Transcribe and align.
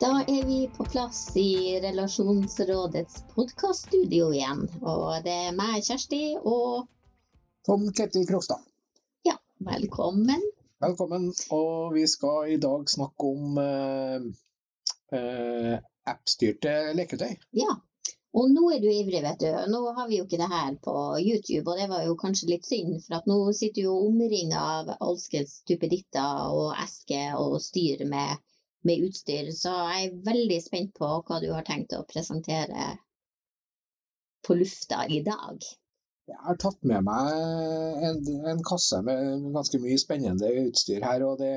Da 0.00 0.22
er 0.24 0.46
vi 0.48 0.70
på 0.76 0.84
plass 0.84 1.36
i 1.36 1.80
Relasjonsrådets 1.82 3.18
podkaststudio 3.34 4.30
igjen. 4.32 4.62
Og 4.80 5.18
det 5.26 5.34
er 5.50 5.52
meg, 5.52 5.82
Kjersti, 5.84 6.38
og 6.40 6.86
Tom 7.68 7.84
Ketil 7.92 8.24
Krokstad. 8.30 8.64
ja, 9.28 9.36
velkommen. 9.68 10.46
Velkommen. 10.80 11.28
Og 11.52 11.92
vi 11.98 12.06
skal 12.08 12.54
i 12.54 12.56
dag 12.64 12.88
snakke 12.88 13.28
om 13.34 13.60
eh, 13.60 14.24
eh, 15.20 15.76
appstyrte 16.14 16.74
leketøy. 16.96 17.36
Ja. 17.60 17.76
Og 18.32 18.48
nå 18.56 18.72
er 18.72 18.80
du 18.80 18.88
ivrig, 18.88 19.20
vet 19.20 19.44
du. 19.44 19.52
Nå 19.68 19.82
har 19.98 20.08
vi 20.08 20.22
jo 20.22 20.24
ikke 20.24 20.40
det 20.40 20.48
her 20.48 20.80
på 20.80 20.94
YouTube, 21.20 21.66
og 21.74 21.76
det 21.76 21.92
var 21.92 22.08
jo 22.08 22.16
kanskje 22.16 22.54
litt 22.54 22.64
synd, 22.64 23.02
for 23.04 23.20
at 23.20 23.28
nå 23.28 23.42
sitter 23.52 23.82
du 23.82 23.90
jo 23.90 24.00
omringa 24.08 24.64
av 24.78 24.94
alskens 24.96 25.58
duppeditter 25.68 26.56
og 26.56 26.72
esker 26.86 27.36
og 27.36 27.60
styr 27.60 28.08
med, 28.08 28.40
med 28.88 29.04
utstyr, 29.08 29.50
så 29.52 29.74
jeg 29.92 30.06
er 30.08 30.20
veldig 30.26 30.58
spent 30.64 30.94
på 30.96 31.10
hva 31.26 31.40
du 31.42 31.50
har 31.52 31.66
tenkt 31.66 31.92
å 31.96 32.06
presentere 32.08 32.94
på 34.46 34.56
lufta 34.56 35.04
i 35.08 35.20
dag. 35.26 35.66
Jeg 36.30 36.38
har 36.46 36.56
tatt 36.62 36.78
med 36.86 37.04
meg 37.04 38.06
en, 38.08 38.20
en 38.52 38.62
kasse 38.64 39.00
med 39.04 39.50
ganske 39.54 39.80
mye 39.82 39.98
spennende 40.00 40.50
utstyr 40.62 41.04
her. 41.04 41.24
og 41.26 41.40
det 41.42 41.54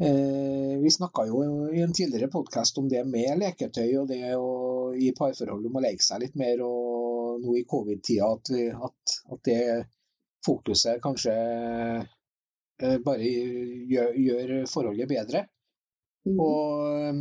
eh, 0.00 0.74
Vi 0.80 0.92
snakka 0.94 1.26
jo 1.28 1.42
i 1.68 1.82
en 1.84 1.94
tidligere 1.94 2.30
podkast 2.32 2.80
om 2.80 2.88
det 2.88 3.04
med 3.06 3.42
leketøy 3.42 3.98
og 4.00 4.08
det 4.10 4.34
å 4.38 4.50
i 4.96 5.12
parforhold 5.16 5.68
om 5.68 5.78
å 5.78 5.84
leke 5.84 6.02
seg 6.02 6.24
litt 6.24 6.38
mer, 6.40 6.64
og 6.64 7.44
nå 7.44 7.56
i 7.60 7.66
covid-tida 7.68 8.32
at, 8.34 8.52
at, 8.88 9.16
at 9.36 9.44
det 9.46 9.60
fokuset 10.46 11.02
kanskje 11.04 11.36
eh, 12.80 12.98
bare 13.04 13.28
gjør, 13.28 14.16
gjør 14.16 14.54
forholdet 14.72 15.12
bedre. 15.12 15.44
Mm. 16.28 16.40
Og 16.44 17.10
um, 17.10 17.20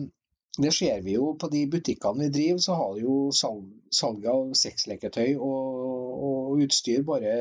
det 0.59 0.71
ser 0.75 1.01
vi 1.05 1.15
jo 1.15 1.33
på 1.39 1.47
de 1.53 1.63
butikkene 1.71 2.25
vi 2.25 2.33
driver, 2.35 2.61
så 2.63 2.77
har 2.79 2.99
jo 2.99 3.17
salg, 3.35 3.67
salget 3.95 4.31
av 4.33 4.55
sexleketøy 4.59 5.35
og, 5.35 5.83
og 6.29 6.63
utstyr 6.65 7.05
bare 7.07 7.35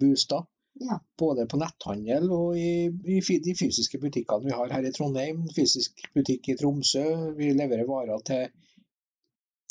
boosta. 0.00 0.42
Ja. 0.80 0.96
Både 1.18 1.46
på 1.50 1.58
netthandel 1.60 2.30
og 2.32 2.58
i, 2.58 2.88
i 2.88 3.20
de 3.44 3.54
fysiske 3.58 3.98
butikkene 4.00 4.48
vi 4.48 4.56
har 4.56 4.72
her 4.72 4.86
i 4.86 4.92
Trondheim. 4.96 5.42
Fysisk 5.56 6.04
butikk 6.14 6.52
i 6.52 6.56
Tromsø. 6.60 7.04
Vi 7.36 7.50
leverer 7.56 7.88
varer 7.88 8.22
til, 8.28 8.46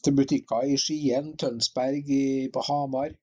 til 0.03 0.17
butikker 0.17 0.67
i 0.69 0.77
Skien, 0.81 1.33
Tønsberg, 1.39 2.09
i, 2.09 2.49
på 2.53 2.65
Hamar. 2.67 3.15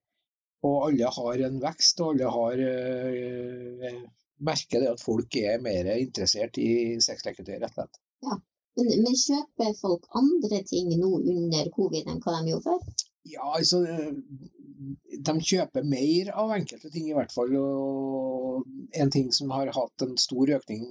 Og 0.67 0.87
alle 0.87 1.11
har 1.19 1.43
en 1.47 1.59
vekst, 1.61 2.01
og 2.01 2.15
alle 2.15 2.31
har 2.33 2.63
eh, 2.65 3.99
merker 4.39 4.83
det 4.83 4.91
at 4.93 5.03
folk 5.03 5.35
er 5.39 5.61
mer 5.63 5.89
interessert 5.95 6.59
i 6.61 6.69
sexleketøy, 7.03 7.57
rett 7.61 7.73
og 7.73 7.79
slett. 7.81 8.01
Men, 8.77 8.91
men 9.01 9.17
kjøper 9.17 9.73
folk 9.79 10.05
andre 10.19 10.61
ting 10.69 10.91
nå 10.99 11.09
under 11.17 11.69
covid 11.73 12.09
enn 12.11 12.21
hva 12.21 12.37
de 12.37 12.53
gjorde 12.53 12.67
før? 12.67 13.05
Ja, 13.27 13.47
altså 13.57 13.81
eh, 13.89 14.11
De 15.27 15.33
kjøper 15.49 15.87
mer 15.87 16.29
av 16.37 16.53
enkelte 16.55 16.91
ting, 16.93 17.09
i 17.09 17.15
hvert 17.17 17.33
fall. 17.33 17.55
Og 17.57 18.67
en 19.01 19.11
ting 19.13 19.31
som 19.35 19.51
har 19.55 19.73
hatt 19.75 20.05
en 20.05 20.15
stor 20.21 20.53
økning 20.59 20.85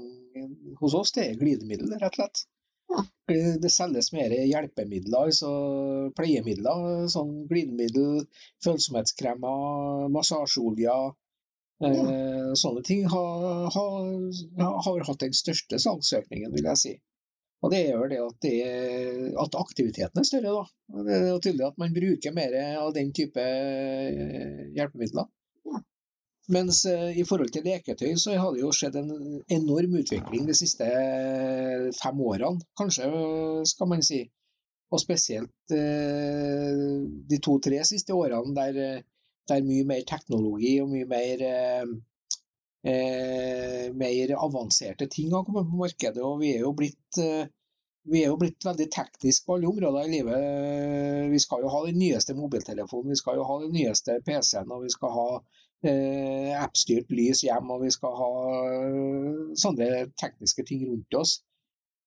hos 0.81 0.97
oss, 0.99 1.15
det 1.17 1.29
er 1.29 1.41
glidemiddel, 1.41 1.95
rett 1.95 2.11
og 2.11 2.19
slett. 2.21 2.43
Ja. 2.91 3.03
Det 3.31 3.39
det 3.63 3.71
selges 3.75 4.13
mer 4.15 4.35
hjelpemidler, 4.35 5.31
altså 5.31 5.53
pleiemidler. 6.19 7.07
Sånn 7.13 7.33
glidemiddel, 7.51 8.27
følsomhetskremer, 8.67 10.11
massasjeoljer. 10.15 11.15
Eh, 11.85 12.53
sånne 12.57 12.81
ting 12.87 13.05
har, 13.13 13.69
har, 13.75 14.81
har 14.87 15.03
hatt 15.09 15.21
den 15.21 15.37
største 15.37 15.79
salgsøkningen, 15.83 16.55
vil 16.55 16.69
jeg 16.71 16.81
si. 16.81 16.93
Og 17.65 17.73
det 17.73 17.83
gjør 17.87 18.11
det 18.13 18.21
at, 18.23 18.37
det, 18.45 18.57
at 19.43 19.59
aktiviteten 19.59 20.21
er 20.21 20.29
større, 20.29 20.53
da. 20.61 21.03
Det 21.05 21.17
er 21.17 21.41
tydelig 21.41 21.67
at 21.67 21.81
man 21.81 21.97
bruker 21.97 22.37
mer 22.37 22.55
av 22.83 22.93
den 22.97 23.13
type 23.17 23.43
eh, 23.43 24.63
hjelpemidler. 24.77 25.29
Ja. 25.69 25.83
Mens 26.57 26.85
eh, 26.89 27.19
i 27.21 27.27
forhold 27.29 27.53
til 27.53 27.67
leketøy 27.69 28.15
så 28.23 28.37
har 28.39 28.55
det 28.55 28.63
jo 28.63 28.73
skjedd 28.77 28.97
en 29.01 29.13
enorm 29.59 29.99
utvikling 30.01 30.49
de 30.49 30.57
siste 30.57 30.89
fem 31.99 32.25
årene, 32.31 32.65
kanskje 32.79 33.11
skal 33.69 33.93
man 33.93 34.05
si. 34.07 34.23
Og 34.95 35.01
spesielt 35.03 35.73
de 35.75 37.39
to-tre 37.43 37.81
siste 37.89 38.15
årene 38.15 38.55
der, 38.55 39.01
der 39.51 39.65
mye 39.67 39.87
mer 39.89 40.05
teknologi 40.09 40.77
og 40.83 40.93
mye 40.93 41.09
mer 41.11 41.43
eh, 41.47 41.97
eh, 42.87 43.93
mer 43.95 44.35
avanserte 44.37 45.09
ting 45.13 45.33
har 45.35 45.45
kommet 45.45 45.69
på 45.71 45.83
markedet. 45.83 46.23
Og 46.23 46.41
vi 46.41 46.55
er 46.55 46.65
jo 46.65 46.73
blitt, 46.77 47.21
eh, 47.23 47.47
er 48.13 48.27
jo 48.29 48.39
blitt 48.41 48.67
veldig 48.69 48.89
tekniske 48.95 49.47
på 49.47 49.57
alle 49.57 49.71
områder 49.73 50.07
i 50.07 50.15
livet. 50.15 51.31
Vi 51.33 51.43
skal 51.43 51.65
jo 51.67 51.73
ha 51.75 51.85
den 51.87 51.99
nyeste 51.99 52.37
mobiltelefonen, 52.39 53.11
vi 53.11 53.21
skal 53.23 53.41
jo 53.41 53.47
ha 53.49 53.61
den 53.65 53.75
nyeste 53.75 54.21
PC-en, 54.27 54.71
og 54.71 54.85
vi 54.87 54.93
skal 54.95 55.15
ha 55.17 55.29
eh, 55.91 56.53
appstyrt 56.63 57.11
lys 57.11 57.43
hjem, 57.47 57.71
og 57.75 57.83
vi 57.87 57.91
skal 57.95 58.15
ha 58.21 58.31
eh, 58.77 59.43
sånne 59.65 59.91
tekniske 60.23 60.67
ting 60.69 60.87
rundt 60.91 61.19
oss. 61.23 61.41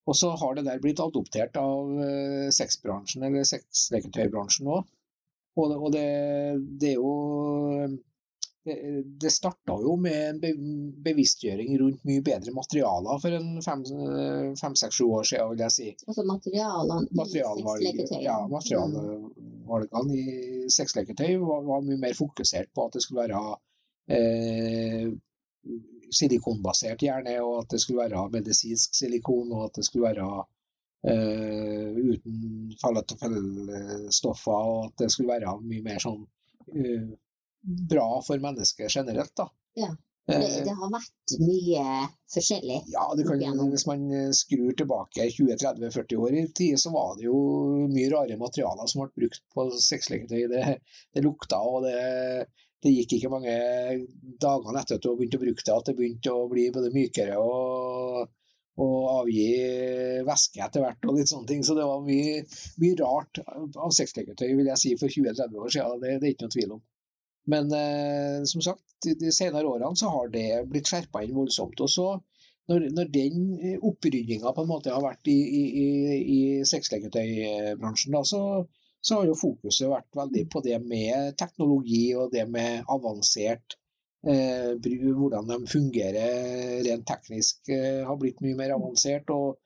Og 0.09 0.15
så 0.17 0.31
har 0.41 0.55
det 0.55 0.65
der 0.65 0.79
blitt 0.81 1.01
adoptert 1.03 1.57
av 1.59 1.91
eh, 2.01 2.47
sexbransjen, 2.55 3.27
eller 3.27 3.45
sexleketøybransjen 3.45 4.71
òg. 4.77 4.87
Og, 5.59 5.71
det, 5.71 5.77
og 5.77 5.91
det, 5.95 6.05
det 6.81 6.93
er 6.93 6.99
jo 6.99 7.13
det, 8.65 8.75
det 9.21 9.31
starta 9.31 9.75
jo 9.81 9.95
med 9.99 10.17
en 10.29 10.39
be 10.41 10.51
bevisstgjøring 11.09 11.71
rundt 11.81 12.03
mye 12.07 12.23
bedre 12.25 12.53
materialer 12.55 13.21
for 13.23 13.37
en 13.37 13.49
fem-seks-sju 14.59 15.07
år 15.19 15.29
siden, 15.31 15.53
vil 15.53 15.63
jeg 15.65 15.75
si. 15.75 15.87
Altså 16.07 16.25
materialene 16.27 17.07
i 17.07 17.19
Materialvalg, 17.21 17.87
sexleketøy. 17.87 18.21
ja, 18.25 18.37
materialvalgene 18.51 20.19
i 20.19 20.75
sexleketøy 20.75 21.33
var, 21.45 21.65
var 21.71 21.87
mye 21.87 22.03
mer 22.03 22.17
fokusert 22.17 22.71
på 22.75 22.87
at 22.87 22.97
det 22.97 23.05
skulle 23.05 23.25
være 23.25 23.41
eh, 24.15 25.09
silikonbasert 26.19 27.03
gjerne, 27.05 27.35
og 27.45 27.63
at 27.63 27.75
det 27.75 27.81
skulle 27.83 28.03
være 28.03 28.29
medisinsk 28.33 28.95
silikon, 28.97 29.51
og 29.53 29.69
at 29.69 29.79
det 29.79 29.87
skulle 29.87 30.09
være 30.11 30.29
uten 31.05 32.75
fallatofellstoffer, 32.81 34.51
og 34.73 34.89
at 34.89 35.05
det 35.05 35.11
skulle 35.13 35.31
være 35.31 35.55
mye 35.63 35.85
mer 35.85 36.01
sånn 36.03 36.25
eh, 36.75 37.07
bra 37.63 38.09
for 38.25 38.41
mennesket 38.43 38.91
generelt. 38.91 39.35
da. 39.37 39.49
Ja. 39.79 39.93
Det, 39.93 40.35
Eh, 40.35 40.63
det 40.63 40.73
har 40.77 40.91
vært 40.93 41.33
mye 41.41 41.83
forskjellig. 42.29 42.83
ja, 42.93 43.05
det 43.17 43.25
kan, 43.25 43.61
hvis 43.71 43.85
man 43.89 44.03
skrur 44.37 44.75
tilbake 44.77 45.25
20-30-40 45.33 46.19
år 46.21 46.37
i 46.37 46.43
tid, 46.53 46.77
så 46.77 46.91
var 46.93 47.15
det 47.17 47.25
jo 47.25 47.39
mye 47.89 48.11
rare 48.13 48.37
materialer 48.37 48.91
som 48.91 49.01
ble 49.01 49.23
brukt 49.23 49.41
på 49.55 49.65
sexleketøy. 49.73 50.43
Det, 50.51 50.65
det 51.15 51.23
lukta, 51.25 51.61
og 51.65 51.87
det, 51.87 52.45
det 52.85 52.93
gikk 52.93 53.17
ikke 53.17 53.33
mange 53.33 53.55
dagene 54.45 54.83
etter 54.83 54.99
at 54.99 55.07
du 55.07 55.15
begynte 55.15 55.39
å 55.39 55.45
bruke 55.47 55.65
det, 55.65 55.77
at 55.79 55.89
det 55.89 55.97
begynte 55.97 56.35
å 56.35 56.45
bli 56.51 56.67
både 56.77 56.93
mykere 56.93 57.39
og, 57.41 58.29
og 58.79 59.09
avgi 59.11 59.47
væske 60.27 60.61
etter 60.63 60.83
hvert 60.83 61.07
og 61.07 61.17
litt 61.17 61.31
sånne 61.31 61.49
ting. 61.49 61.65
Så 61.65 61.75
det 61.77 61.87
var 61.87 62.05
mye, 62.05 62.43
mye 62.81 62.99
rart 63.01 63.41
av 63.45 63.91
sexleketøy, 63.95 64.47
vil 64.55 64.71
jeg 64.71 64.81
si, 64.83 64.95
for 65.01 65.11
20-30 65.11 65.63
år 65.65 65.75
siden. 65.75 66.01
Det, 66.03 66.15
det 66.21 66.29
er 66.29 66.35
ikke 66.35 66.47
noe 66.47 66.55
tvil 66.55 66.75
om. 66.77 66.83
Men 67.49 67.71
eh, 67.73 68.41
som 68.49 68.63
sagt, 68.63 68.85
de, 69.05 69.31
senere 69.33 69.67
årene 69.67 69.97
så 69.97 70.11
har 70.13 70.29
det 70.33 70.47
blitt 70.69 70.89
skjerpa 70.89 71.23
inn 71.25 71.37
voldsomt. 71.37 71.79
Og 71.81 71.91
så 71.91 72.09
når, 72.69 72.89
når 72.93 73.09
den 73.13 73.45
opprydninga 73.81 74.53
på 74.53 74.63
en 74.63 74.69
måte 74.69 74.93
har 74.93 75.01
vært 75.03 75.31
i, 75.31 75.37
i, 75.37 75.63
i, 75.83 75.87
i 76.35 76.41
sexleketøybransjen, 76.69 78.13
da, 78.13 78.21
så, 78.27 78.41
så 79.01 79.19
har 79.19 79.29
jo 79.29 79.37
fokuset 79.39 79.89
vært 79.89 80.19
veldig 80.19 80.45
på 80.53 80.61
det 80.65 80.77
med 80.85 81.37
teknologi 81.39 82.03
og 82.19 82.33
det 82.35 82.45
med 82.51 82.85
avansert 82.91 83.73
eh, 83.73 83.79
Hvordan 84.21 85.47
de 85.47 85.57
fungerer 85.71 86.83
rent 86.83 87.05
teknisk 87.07 87.69
eh, 87.71 88.01
har 88.05 88.17
blitt 88.19 88.41
mye 88.43 88.57
mer 88.57 88.75
avansert. 88.75 89.31
Og, 89.31 89.59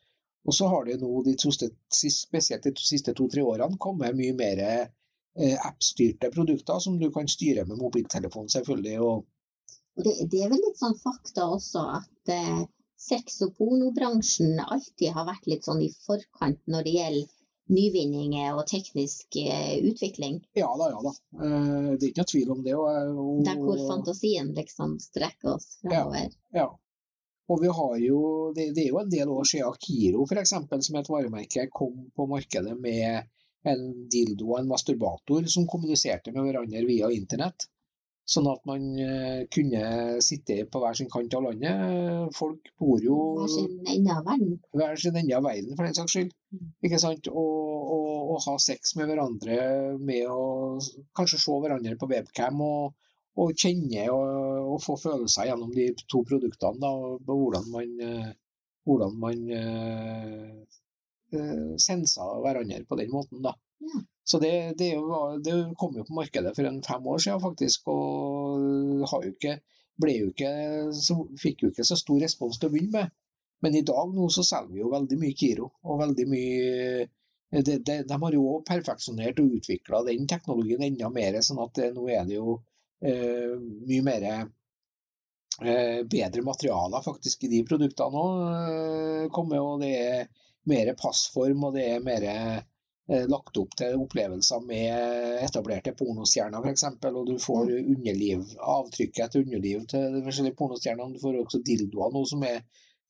og 0.45 0.53
så 0.53 0.69
har 0.69 0.85
det 0.85 1.00
nå, 1.01 1.09
de 1.25 1.35
to, 1.39 1.53
spesielt 1.53 2.67
de 2.67 2.73
siste 2.77 3.15
to-tre 3.17 3.41
årene, 3.41 3.79
kommet 3.81 4.17
mye 4.17 4.35
mer 4.38 4.63
eh, 4.69 5.57
appstyrte 5.57 6.29
produkter 6.35 6.79
som 6.83 7.00
du 7.01 7.09
kan 7.15 7.29
styre 7.31 7.65
med 7.65 7.81
mobiltelefon, 7.81 8.51
selvfølgelig. 8.53 9.00
Og 9.01 10.05
det, 10.05 10.15
det 10.29 10.44
er 10.44 10.53
vel 10.53 10.61
litt 10.61 10.79
sånn 10.81 10.97
fakta 11.01 11.50
også 11.55 11.88
at 12.00 12.33
eh, 12.33 12.63
sex- 13.03 13.41
og 13.45 13.55
pornobransjen 13.57 14.59
alltid 14.63 15.13
har 15.15 15.27
vært 15.27 15.50
litt 15.50 15.65
sånn 15.67 15.81
i 15.85 15.91
forkant 16.05 16.61
når 16.69 16.85
det 16.88 16.94
gjelder 17.00 17.31
nyvinninger 17.74 18.54
og 18.56 18.68
teknisk 18.70 19.38
eh, 19.42 19.81
utvikling. 19.90 20.40
Ja 20.58 20.70
da, 20.80 20.90
ja 20.94 21.02
da. 21.08 21.14
Eh, 21.40 21.90
Det 21.98 22.08
er 22.08 22.12
ikke 22.12 22.24
noe 22.24 22.31
tvil 22.31 22.54
om 22.56 22.64
det. 22.66 22.78
Og, 22.78 23.20
og, 23.25 23.44
Der 23.48 23.60
hvor 23.60 23.84
fantasien 23.90 24.54
liksom 24.58 24.98
strekker 25.04 25.56
oss 25.58 25.78
framover. 25.81 26.34
Ja. 26.56 26.70
Og 27.52 27.60
vi 27.60 27.70
har 27.75 27.96
jo, 28.00 28.20
det, 28.56 28.70
det 28.78 28.86
er 28.86 28.94
jo 28.94 29.02
en 29.02 29.12
del 29.12 29.31
år 29.34 29.48
siden 29.50 29.68
Akiro 29.68 30.24
eksempel, 30.40 30.81
som 30.86 30.96
et 30.96 31.10
varemerke 31.12 31.68
kom 31.75 32.06
på 32.16 32.28
markedet 32.31 32.78
med 32.80 33.28
en 33.68 33.84
dildo 34.12 34.54
og 34.54 34.62
en 34.62 34.72
masturbator 34.72 35.46
som 35.52 35.68
kommuniserte 35.68 36.31
med 36.36 36.48
hverandre 36.48 36.86
via 36.88 37.12
internett. 37.12 37.68
Sånn 38.24 38.46
at 38.48 38.62
man 38.64 38.84
eh, 39.04 39.42
kunne 39.52 40.20
sitte 40.24 40.56
på 40.72 40.80
hver 40.80 40.96
sin 40.96 41.10
kant 41.12 41.34
av 41.36 41.44
landet. 41.44 42.30
Folk 42.38 42.70
bor 42.80 43.02
jo 43.04 43.18
Hver 43.42 43.50
sin 43.52 43.74
ende 43.96 44.16
av 44.16 44.24
verden. 44.30 44.54
hver 44.72 45.02
sin 45.02 45.18
ende 45.20 45.36
av 45.36 45.44
verden, 45.44 45.74
for 45.75 45.84
den 45.84 45.98
saks 45.98 46.16
skyld. 46.16 46.31
Mm. 46.56 46.70
Ikke 46.88 47.02
sant? 47.04 47.28
Og, 47.28 47.90
og, 47.98 48.14
og 48.31 48.46
ha 48.46 48.54
sex 48.64 48.96
med 49.00 49.12
hverandre 49.12 49.58
med 50.00 50.30
å 50.31 50.46
kanskje 51.20 51.42
se 51.44 51.58
hverandre 51.66 51.98
på 52.00 52.10
webcam 52.14 52.64
og, 52.64 52.96
og 53.44 53.52
kjenne 53.60 54.08
og, 54.14 54.80
få 54.86 54.96
følelser 55.04 55.50
gjennom 55.50 55.75
de 55.75 55.90
to 56.08 56.24
produktene. 56.30 56.80
Da, 56.80 56.94
og 56.94 57.28
hvordan 57.28 57.68
man, 57.75 57.94
eh, 58.08 58.31
hvordan 58.88 59.20
man 59.20 59.44
uh, 59.52 60.56
senser 61.81 62.40
hverandre 62.46 62.86
på 62.88 63.04
den 63.04 63.12
måten. 63.12 63.44
Da. 63.44 63.58
Ja. 63.84 64.06
Så 64.24 64.40
det, 64.40 64.74
det, 64.80 64.94
det 65.44 65.56
kom 65.80 65.98
jo 65.98 66.06
på 66.08 66.16
markedet 66.16 66.54
for 66.56 66.68
en 66.68 66.80
fem 66.84 67.08
år 67.08 67.20
siden 67.25 67.42
faktisk, 67.44 67.90
og 67.92 69.04
jo 69.04 69.34
ikke, 69.34 69.58
jo 70.08 70.30
ikke, 70.31 70.52
så, 70.96 71.18
fikk 71.42 71.66
jo 71.66 71.72
ikke 71.74 71.88
så 71.88 71.98
stor 72.00 72.22
respons 72.24 72.60
til 72.60 72.70
å 72.70 72.74
begynne 72.74 73.02
med. 73.02 73.12
Men 73.64 73.75
i 73.80 73.84
dag 73.88 74.16
nå 74.16 74.30
så 74.31 74.44
selger 74.48 74.72
vi 74.72 74.81
jo 74.81 74.92
veldig 74.92 75.20
mye 75.20 75.36
Kiro, 75.40 75.70
og 75.84 76.02
veldig 76.04 76.30
mye 76.31 77.10
De, 77.54 77.75
de, 77.86 78.00
De 78.10 78.16
har 78.18 78.34
jo 78.34 78.64
perfeksjonert 78.66 79.38
og 79.44 79.52
utvikla 79.60 80.00
den 80.08 80.25
teknologien 80.28 80.81
enda 80.88 81.12
mer, 81.14 81.36
sånn 81.46 81.62
at 81.62 81.78
nå 81.94 82.08
er 82.10 82.24
det 82.25 82.40
jo 82.40 82.56
eh, 83.06 83.54
mye 83.60 84.06
mer 84.08 84.25
eh, 84.31 86.00
bedre 86.10 86.42
materialer 86.48 87.06
faktisk 87.06 87.46
i 87.46 87.52
de 87.52 87.62
produktene 87.70 88.24
òg 88.24 89.38
eh, 89.38 89.60
og 89.60 89.84
det 89.84 89.92
er 90.00 90.25
mer 90.66 90.96
passform, 90.98 91.68
og 91.70 91.78
det 91.78 91.86
er 91.92 92.02
mer 92.08 92.25
lagt 93.07 93.57
opp 93.59 93.73
til 93.75 93.97
opplevelser 94.00 94.61
med 94.63 95.41
etablerte 95.44 95.91
pornostjerner 96.00 96.63
f.eks. 96.63 96.85
Og 97.09 97.25
du 97.27 97.33
får 97.41 97.73
underliv, 97.81 98.45
avtrykket 98.57 99.25
etter 99.25 99.44
underliv 99.44 99.83
til 99.91 100.15
de 100.15 100.21
forskjellige 100.23 100.55
pornostjernene. 100.61 101.17
Du 101.17 101.19
får 101.19 101.41
også 101.41 101.59
dildoer 101.67 102.15
nå 102.15 102.21
som 102.29 102.45
er 102.47 102.61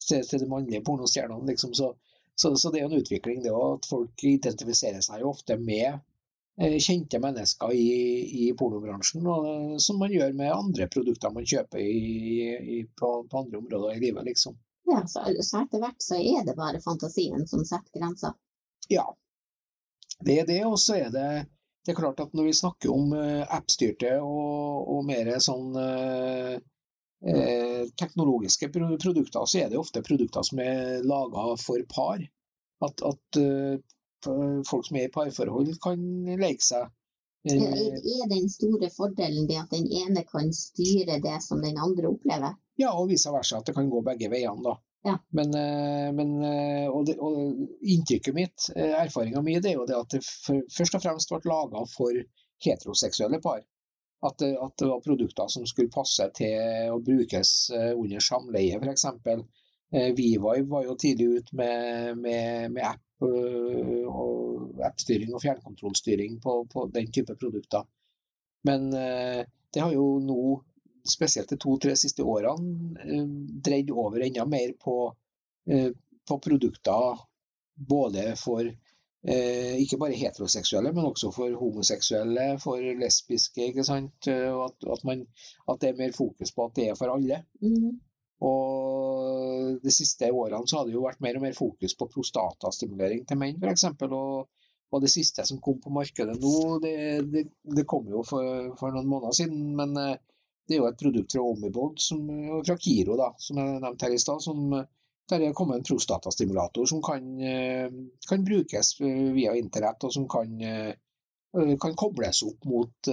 til, 0.07 0.23
til 0.27 0.39
de 0.39 0.49
mannlige 0.49 0.83
pornostjernene. 0.85 1.45
Liksom. 1.47 1.73
Så, 1.73 1.93
så, 2.35 2.55
så 2.55 2.71
det 2.71 2.81
er 2.81 2.89
en 2.89 2.99
utvikling, 3.01 3.43
det 3.43 3.53
òg, 3.53 3.77
at 3.77 3.89
folk 3.89 4.25
identifiserer 4.27 5.03
seg 5.05 5.23
jo 5.23 5.31
ofte 5.33 5.57
med 5.61 5.89
eh, 6.59 6.77
kjente 6.81 7.21
mennesker 7.23 7.73
i, 7.77 7.87
i 8.47 8.51
pornobransjen, 8.59 9.25
og, 9.29 9.49
eh, 9.49 9.79
som 9.85 10.01
man 10.01 10.13
gjør 10.13 10.35
med 10.37 10.53
andre 10.53 10.89
produkter 10.91 11.33
man 11.35 11.47
kjøper 11.49 11.81
i, 11.81 11.97
i, 12.77 12.83
på, 12.99 13.15
på 13.29 13.43
andre 13.45 13.61
områder 13.63 13.97
i 13.97 14.05
livet. 14.07 14.31
liksom. 14.31 14.57
Ja, 14.89 15.03
så, 15.07 15.23
så 15.41 15.63
etter 15.63 15.79
hvert 15.79 16.03
så 16.03 16.19
er 16.19 16.47
det 16.47 16.57
bare 16.59 16.83
fantasien 16.83 17.45
som 17.47 17.63
setter 17.65 17.99
grenser. 17.99 18.33
Ja, 18.91 19.05
det 20.21 20.39
er 20.41 20.47
det, 20.47 20.61
og 20.65 20.77
så 20.79 20.99
er 21.01 21.11
det 21.13 21.27
det 21.83 21.91
er 21.91 21.99
klart 21.99 22.21
at 22.23 22.31
når 22.31 22.47
vi 22.47 22.53
snakker 22.55 22.91
om 22.93 23.11
eh, 23.17 23.41
appstyrte 23.51 24.13
og, 24.23 24.85
og 24.93 25.01
mer 25.03 25.33
sånn 25.43 25.73
eh, 25.75 26.53
eh, 27.27 27.81
teknologiske 27.99 28.69
produkter, 28.71 29.43
så 29.43 29.59
er 29.59 29.71
det 29.71 29.81
ofte 29.81 30.03
produkter 30.05 30.47
som 30.47 30.61
er 30.63 31.03
laga 31.03 31.57
for 31.59 31.83
par. 31.91 32.23
At, 32.87 33.03
at 33.03 33.39
eh, 33.41 33.81
folk 34.23 34.87
som 34.87 34.99
er 34.99 35.09
i 35.09 35.11
parforhold, 35.11 35.73
kan 35.83 36.07
leke 36.39 36.63
seg. 36.63 36.87
Er 37.51 38.29
den 38.31 38.47
store 38.47 38.87
fordelen 38.95 39.49
det 39.49 39.59
at 39.59 39.75
den 39.75 39.89
ene 39.91 40.23
kan 40.23 40.53
styre 40.55 41.19
det 41.19 41.41
som 41.43 41.59
den 41.59 41.75
andre 41.75 42.07
opplever? 42.13 42.55
Ja, 42.79 42.93
og 42.95 43.09
vice 43.11 43.31
versa, 43.35 43.59
at 43.59 43.67
det 43.67 43.75
kan 43.75 43.91
gå 43.91 43.99
begge 44.07 44.31
veiene. 44.31 44.63
da. 44.63 44.77
Ja. 45.03 45.17
Men, 45.35 45.53
eh, 45.59 46.09
men 46.15 46.31
og, 46.87 47.01
det, 47.09 47.17
og 47.19 47.59
inntrykket 47.81 48.35
mitt, 48.35 48.69
eh, 48.75 48.93
erfaringa 49.01 49.41
mi, 49.43 49.57
er 49.59 49.75
jo 49.75 49.87
det 49.89 49.97
at 49.99 50.15
det 50.15 50.23
først 50.23 50.95
og 50.95 51.03
fremst 51.03 51.33
ble 51.33 51.41
laga 51.49 51.83
for 51.91 52.19
heteroseksuelle 52.63 53.41
par. 53.43 53.65
At 54.23 54.39
at 54.39 54.77
det 54.79 54.87
var 54.87 55.03
produkter 55.03 55.49
som 55.51 55.65
skulle 55.67 55.91
passe 55.91 56.29
til 56.37 56.93
å 56.93 57.01
brukes 57.03 57.51
eh, 57.75 57.91
under 57.91 58.23
samleie, 58.23 58.79
f.eks. 58.79 59.09
Vivive 59.93 60.63
var 60.65 60.85
jo 60.87 60.95
tidlig 60.97 61.25
ut 61.37 61.51
med, 61.53 62.17
med, 62.17 62.71
med 62.73 62.85
app 62.87 63.27
eh, 63.27 64.07
og 64.07 64.79
appstyring 64.87 65.35
og 65.35 65.43
fjernkontrollstyring 65.43 66.39
på, 66.41 66.55
på 66.71 66.87
den 66.95 67.11
type 67.13 67.35
produkter. 67.37 67.83
Men 68.65 68.87
eh, 68.97 69.43
det 69.73 69.83
har 69.83 69.93
jo 69.93 70.17
nå 70.23 70.39
spesielt 71.09 71.49
de 71.49 71.57
to-tre 71.59 71.95
siste 71.99 72.23
årene, 72.23 72.99
eh, 73.03 73.27
dreid 73.67 73.91
over 73.91 74.23
enda 74.23 74.45
mer 74.45 74.73
på, 74.79 75.15
eh, 75.67 75.91
på 76.27 76.39
produkter 76.39 77.19
både 77.75 78.35
for 78.39 78.63
eh, 78.63 79.75
ikke 79.79 79.97
bare 79.99 80.19
heteroseksuelle, 80.19 80.93
men 80.93 81.09
også 81.09 81.31
for 81.31 81.51
homoseksuelle, 81.59 82.57
for 82.59 82.79
lesbiske. 82.99 83.69
ikke 83.69 83.83
sant? 83.87 84.27
Og 84.27 84.65
at, 84.65 84.89
at, 84.95 85.05
man, 85.07 85.27
at 85.69 85.79
det 85.81 85.89
er 85.89 85.99
mer 85.99 86.15
fokus 86.15 86.51
på 86.51 86.65
at 86.65 86.75
det 86.75 86.89
er 86.89 86.97
for 86.99 87.13
alle. 87.13 87.43
Mm. 87.61 87.99
Og 88.43 89.79
de 89.83 89.91
siste 89.91 90.27
årene 90.31 90.67
så 90.67 90.81
har 90.81 90.87
det 90.87 90.95
jo 90.97 91.05
vært 91.05 91.21
mer 91.23 91.39
og 91.39 91.45
mer 91.45 91.55
fokus 91.55 91.95
på 91.95 92.09
prostatastimulering 92.11 93.23
til 93.27 93.39
menn, 93.39 93.61
f.eks. 93.63 93.85
Og, 94.09 94.49
og 94.93 95.01
det 95.01 95.11
siste 95.11 95.45
som 95.47 95.61
kom 95.63 95.79
på 95.83 95.93
markedet 95.95 96.35
nå, 96.41 96.79
det, 96.83 96.95
det, 97.31 97.45
det 97.63 97.87
kom 97.89 98.09
jo 98.11 98.25
for, 98.27 98.73
for 98.79 98.91
noen 98.91 99.07
måneder 99.07 99.39
siden. 99.39 99.71
Men 99.79 99.95
eh, 99.99 100.19
det 100.67 100.75
er 100.75 100.81
jo 100.81 100.89
et 100.89 100.99
produkt 100.99 101.35
fra 101.35 101.43
Omibod, 101.43 102.01
som, 102.01 102.27
og 102.55 102.65
fra 102.67 102.75
Kiro, 102.79 103.17
da, 103.19 103.31
som 103.39 103.59
jeg 103.59 103.79
nevnte 103.83 104.07
her 104.07 104.15
i 104.15 104.21
stad. 104.21 104.43
som 104.43 104.75
Der 105.31 105.39
er 105.39 105.55
kommet 105.55 105.79
en 105.79 105.87
prostatastimulator 105.87 106.85
som 106.85 107.01
kan, 107.03 107.27
eh, 107.39 107.91
kan 108.29 108.43
brukes 108.43 108.99
eh, 109.01 109.31
via 109.35 109.55
internett, 109.55 110.03
og 110.03 110.13
som 110.13 110.27
kan, 110.27 110.61
eh, 110.61 110.93
kan 111.81 111.95
kobles 111.95 112.41
opp 112.43 112.65
mot, 112.65 113.09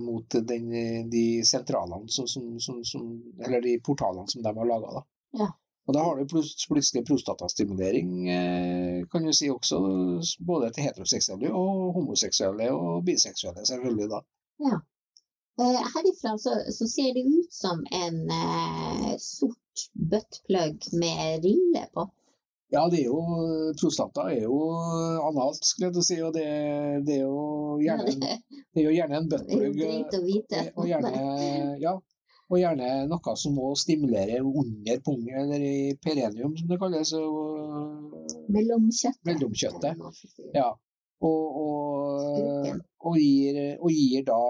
mot 0.00 0.36
den, 0.48 0.70
de 1.10 1.44
som, 1.44 2.26
som, 2.26 2.60
som, 2.60 2.84
som, 2.84 3.08
eller 3.44 3.60
de 3.60 3.76
portalene 3.84 4.28
som 4.28 4.42
de 4.42 4.54
har 4.56 4.66
laga. 4.66 5.04
Ja. 5.38 5.50
Og 5.86 5.94
da 5.94 6.02
har 6.06 6.16
du 6.16 6.30
plutselig 6.30 7.04
prostatastimulering, 7.04 8.10
kan 9.12 9.24
du 9.26 9.32
si 9.34 9.50
også, 9.50 9.80
både 10.40 10.70
til 10.70 10.86
heteroseksuelle 10.86 11.50
og 11.50 11.92
homoseksuelle 11.98 12.70
og 12.72 13.04
biseksuelle, 13.04 13.66
selvfølgelig 13.66 14.08
da. 14.14 14.22
Eh, 14.62 14.78
Herifra 15.58 16.38
så, 16.38 16.56
så 16.72 16.86
ser 16.88 17.14
det 17.14 17.22
ut 17.28 17.52
som 17.52 17.84
en 17.92 18.30
eh, 18.30 19.14
sort 19.18 19.86
buttplug 19.92 20.86
med 20.92 21.44
rille 21.44 21.86
på. 21.94 22.08
Ja, 22.72 22.86
det 22.88 23.02
er 23.02 23.10
jo, 23.10 23.20
prostata 23.76 24.30
er 24.32 24.46
jo 24.46 24.58
analt, 25.28 25.60
skulle 25.60 25.90
jeg 25.90 25.92
til 25.92 26.00
å 26.00 26.06
si, 26.06 26.16
og 26.24 26.32
det, 26.32 26.46
det, 27.04 27.18
er 27.18 27.26
jo 27.26 27.42
gjerne, 27.84 28.14
det 28.72 28.80
er 28.80 28.86
jo 28.86 28.94
gjerne 28.96 29.18
en 29.18 29.28
buttplug. 29.34 29.82
vite. 30.24 30.62
Og 30.80 30.88
gjerne, 30.88 31.12
ja, 31.82 31.92
og 32.48 32.60
gjerne 32.60 32.88
noe 33.10 33.34
som 33.42 33.58
må 33.60 33.74
stimulere 33.76 34.40
under 34.40 35.04
pungen, 35.04 35.36
eller 35.42 35.66
i 35.68 35.92
perenium, 36.00 36.56
som 36.56 36.72
det 36.72 36.80
kalles. 36.80 37.12
Mellomkjøttet. 38.56 39.20
Mellomkjøttet. 39.28 40.00
ja, 40.56 40.70
og, 41.28 41.60
og, 41.66 42.80
og, 43.04 43.20
gir, 43.20 43.60
og 43.78 43.92
gir 43.92 44.24
da 44.32 44.40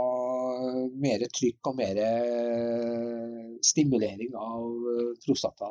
mer 1.02 1.24
trykk 1.32 1.70
og 1.70 1.76
mer 1.78 1.98
stimulering 3.64 4.36
av 4.38 4.88
prostata 5.24 5.68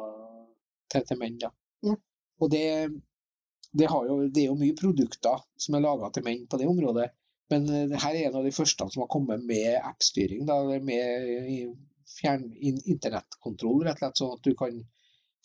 til, 0.91 1.05
til 1.07 1.19
menn. 1.19 1.39
Ja. 1.41 1.95
Og 2.41 2.51
det, 2.51 2.65
det, 3.71 3.87
har 3.91 4.07
jo, 4.09 4.17
det 4.27 4.43
er 4.43 4.49
jo 4.49 4.59
mye 4.59 4.77
produkter 4.77 5.43
som 5.59 5.77
er 5.77 5.85
laga 5.85 6.11
til 6.13 6.25
menn 6.25 6.47
på 6.49 6.59
det 6.61 6.69
området. 6.69 7.11
Men 7.51 7.67
eh, 7.69 7.99
her 7.99 8.15
er 8.15 8.29
en 8.29 8.39
av 8.41 8.47
de 8.47 8.55
første 8.55 8.87
som 8.93 9.03
har 9.03 9.11
kommet 9.11 9.45
med 9.47 9.77
appstyring, 9.83 10.47
med 10.87 11.77
fjern, 12.11 12.49
internettkontroll, 12.61 13.85
rett 13.87 13.99
og 13.99 14.03
slett, 14.03 14.19
sånn 14.21 14.35
at 14.37 14.43
du 14.47 14.55
kan 14.57 14.81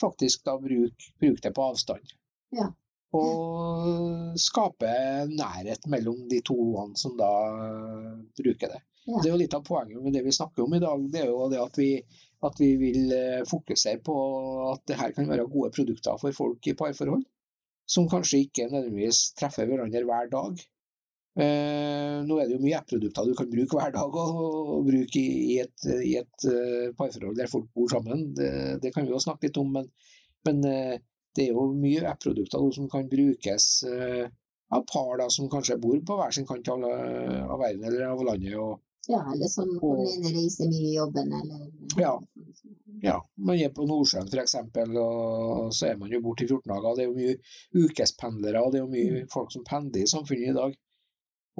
faktisk 0.01 0.45
da 0.47 0.57
bruke, 0.61 1.13
bruke 1.21 1.43
det 1.43 1.55
på 1.57 1.71
avstand. 1.71 2.17
Ja. 2.57 2.71
Og 3.17 4.35
skape 4.41 4.91
nærhet 5.31 5.87
mellom 5.89 6.27
de 6.29 6.43
to 6.45 6.57
som 7.01 7.15
da 7.19 7.31
bruker 8.37 8.75
det. 8.75 8.83
Ja. 9.07 9.21
Det 9.23 9.29
er 9.29 9.35
jo 9.35 9.39
litt 9.39 9.55
av 9.55 9.63
poenget 9.67 10.03
med 10.03 10.17
det 10.17 10.25
vi 10.27 10.35
snakker 10.35 10.65
om 10.65 10.75
i 10.75 10.83
dag. 10.83 11.03
Det 11.13 11.23
er 11.23 11.29
jo 11.31 11.47
det 11.51 11.61
at 11.63 11.77
vi, 11.79 11.91
at 12.49 12.59
vi 12.59 12.71
vil 12.81 13.13
eh, 13.15 13.43
fokusere 13.47 14.01
på 14.07 14.15
at 14.73 14.83
det 14.91 14.99
her 14.99 15.13
kan 15.15 15.29
være 15.31 15.47
gode 15.51 15.71
produkter 15.77 16.19
for 16.19 16.35
folk 16.35 16.67
i 16.67 16.75
parforhold. 16.79 17.23
Som 17.87 18.09
kanskje 18.11 18.43
ikke 18.43 18.67
nødvendigvis 18.67 19.29
treffer 19.39 19.69
hverandre 19.71 20.03
hver 20.09 20.33
dag. 20.33 20.65
Eh, 21.37 22.17
nå 22.27 22.39
er 22.41 22.49
det 22.49 22.57
jo 22.57 22.63
mye 22.65 22.81
app-produkter 22.81 23.29
du 23.29 23.37
kan 23.39 23.51
bruke 23.53 23.79
hver 23.79 23.93
dag 23.95 24.15
og, 24.25 24.41
og 24.75 24.89
bruke 24.89 25.21
i, 25.21 25.59
et, 25.63 25.87
i 26.01 26.17
et 26.19 26.47
uh, 26.49 26.89
parforhold 26.99 27.37
der 27.39 27.51
folk 27.53 27.69
bor 27.77 27.93
sammen. 27.93 28.31
Det, 28.35 28.51
det 28.83 28.91
kan 28.95 29.07
vi 29.07 29.15
jo 29.15 29.21
snakke 29.23 29.47
litt 29.47 29.61
om, 29.61 29.71
men, 29.77 29.87
men 30.49 30.65
uh, 30.65 30.97
det 31.37 31.45
er 31.45 31.53
jo 31.53 31.69
mye 31.77 32.09
app-produkter 32.11 32.67
som 32.75 32.89
kan 32.91 33.07
brukes 33.13 33.69
uh, 33.87 34.25
av 34.75 34.83
par 34.91 35.21
da, 35.21 35.29
som 35.31 35.53
kanskje 35.53 35.79
bor 35.79 36.01
på 36.03 36.19
hver 36.19 36.35
sin 36.35 36.49
kant 36.49 36.73
av, 36.73 36.83
av 36.89 37.61
verden 37.61 37.85
eller 37.87 38.09
av 38.09 38.25
landet. 38.27 38.57
Og, 38.59 38.81
Ja, 39.09 39.21
eller 39.33 39.51
som 39.51 39.69
hvor 39.81 40.01
reiser 40.03 40.71
mye 40.71 40.89
i 40.91 40.97
jobben, 40.97 41.33
eller 41.33 42.01
Ja. 42.01 42.15
ja, 43.03 43.17
man 43.37 43.61
er 43.63 43.71
på 43.75 43.87
Nordsjøen 43.87 44.27
f.eks., 44.33 44.57
og 44.59 45.75
så 45.75 45.93
er 45.93 46.01
man 46.01 46.11
jo 46.11 46.23
borte 46.25 46.45
i 46.45 46.49
14 46.49 46.73
dager. 46.73 46.97
Det 46.97 47.05
er 47.05 47.11
jo 47.11 47.21
mye 47.21 47.85
ukespendlere, 47.87 48.63
og 48.63 48.73
det 48.73 48.81
er 48.81 48.85
jo 48.85 48.95
mye 48.97 49.29
folk 49.33 49.55
som 49.55 49.67
pendler 49.69 50.03
i 50.03 50.11
samfunnet 50.11 50.51
i 50.51 50.57
dag. 50.57 50.75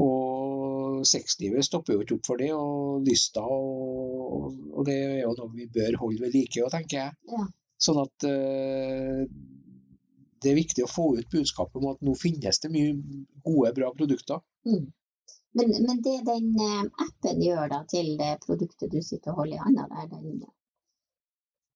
Og 0.03 1.07
sexlivet 1.09 1.65
stopper 1.65 1.95
jo 1.95 2.03
ikke 2.05 2.19
opp 2.19 2.27
for 2.29 2.43
det, 2.43 2.51
og 2.53 3.07
lysta, 3.07 3.45
og, 3.47 4.51
og, 4.73 4.83
det 4.89 4.97
er 4.97 5.21
jo 5.23 5.37
noe 5.39 5.55
vi 5.55 5.71
bør 5.73 6.01
holde 6.03 6.27
ved 6.27 6.35
like, 6.37 6.67
tenker 6.75 6.99
jeg. 6.99 7.17
Ja. 7.33 7.47
Sånn 7.87 8.03
at 8.03 8.27
uh, 8.27 9.23
det 10.43 10.53
er 10.53 10.59
viktig 10.59 10.85
å 10.85 10.91
få 10.91 11.09
ut 11.17 11.33
budskapet 11.33 11.81
om 11.81 11.91
at 11.93 12.05
nå 12.05 12.15
finnes 12.19 12.61
det 12.63 12.71
mye 12.73 12.93
gode, 13.45 13.73
bra 13.77 13.93
produkter. 13.97 14.43
Mm. 14.69 14.87
Men, 15.57 15.73
men, 15.87 16.01
det 16.05 16.19
den 16.27 16.49
appen 17.07 17.43
gjør 17.43 17.71
da 17.73 17.81
til 17.89 18.13
det 18.21 18.33
produktet 18.45 18.93
du 18.93 19.01
sitter 19.03 19.33
og 19.33 19.43
holder 19.43 19.57
i 19.57 19.63
hånda 19.65 19.87
der, 19.93 20.09
den 20.13 20.43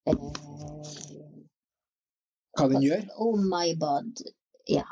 eh, 0.06 0.18
Hva 2.58 2.66
den 2.72 2.84
gjør? 2.84 3.06
Oh 3.24 3.38
my 3.40 3.72
god, 3.80 4.20
ja. 4.68 4.84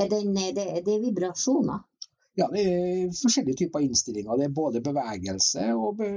Den, 0.00 0.34
det, 0.34 0.66
det 0.86 0.94
er 0.96 1.04
vibrasjoner? 1.04 1.84
Ja, 2.38 2.46
det 2.50 2.62
er 2.64 3.10
forskjellige 3.14 3.64
typer 3.64 3.84
innstillinger. 3.84 4.38
Det 4.38 4.46
er 4.48 4.54
både 4.54 4.82
bevegelse 4.82 5.66
og, 5.74 5.98
be 6.00 6.08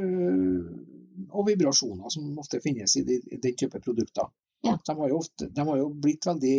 og 1.30 1.48
vibrasjoner 1.48 2.10
som 2.14 2.40
ofte 2.40 2.62
finnes 2.64 2.96
i, 2.98 3.04
de, 3.08 3.20
den 3.44 3.58
type 3.60 3.82
produkter. 3.84 4.30
Ja. 4.64 4.78
De, 4.88 4.94
har 5.00 5.12
ofte, 5.12 5.48
de, 5.52 5.64
har 5.68 5.78
jo 5.78 5.90
blitt 6.06 6.26
veldig 6.28 6.58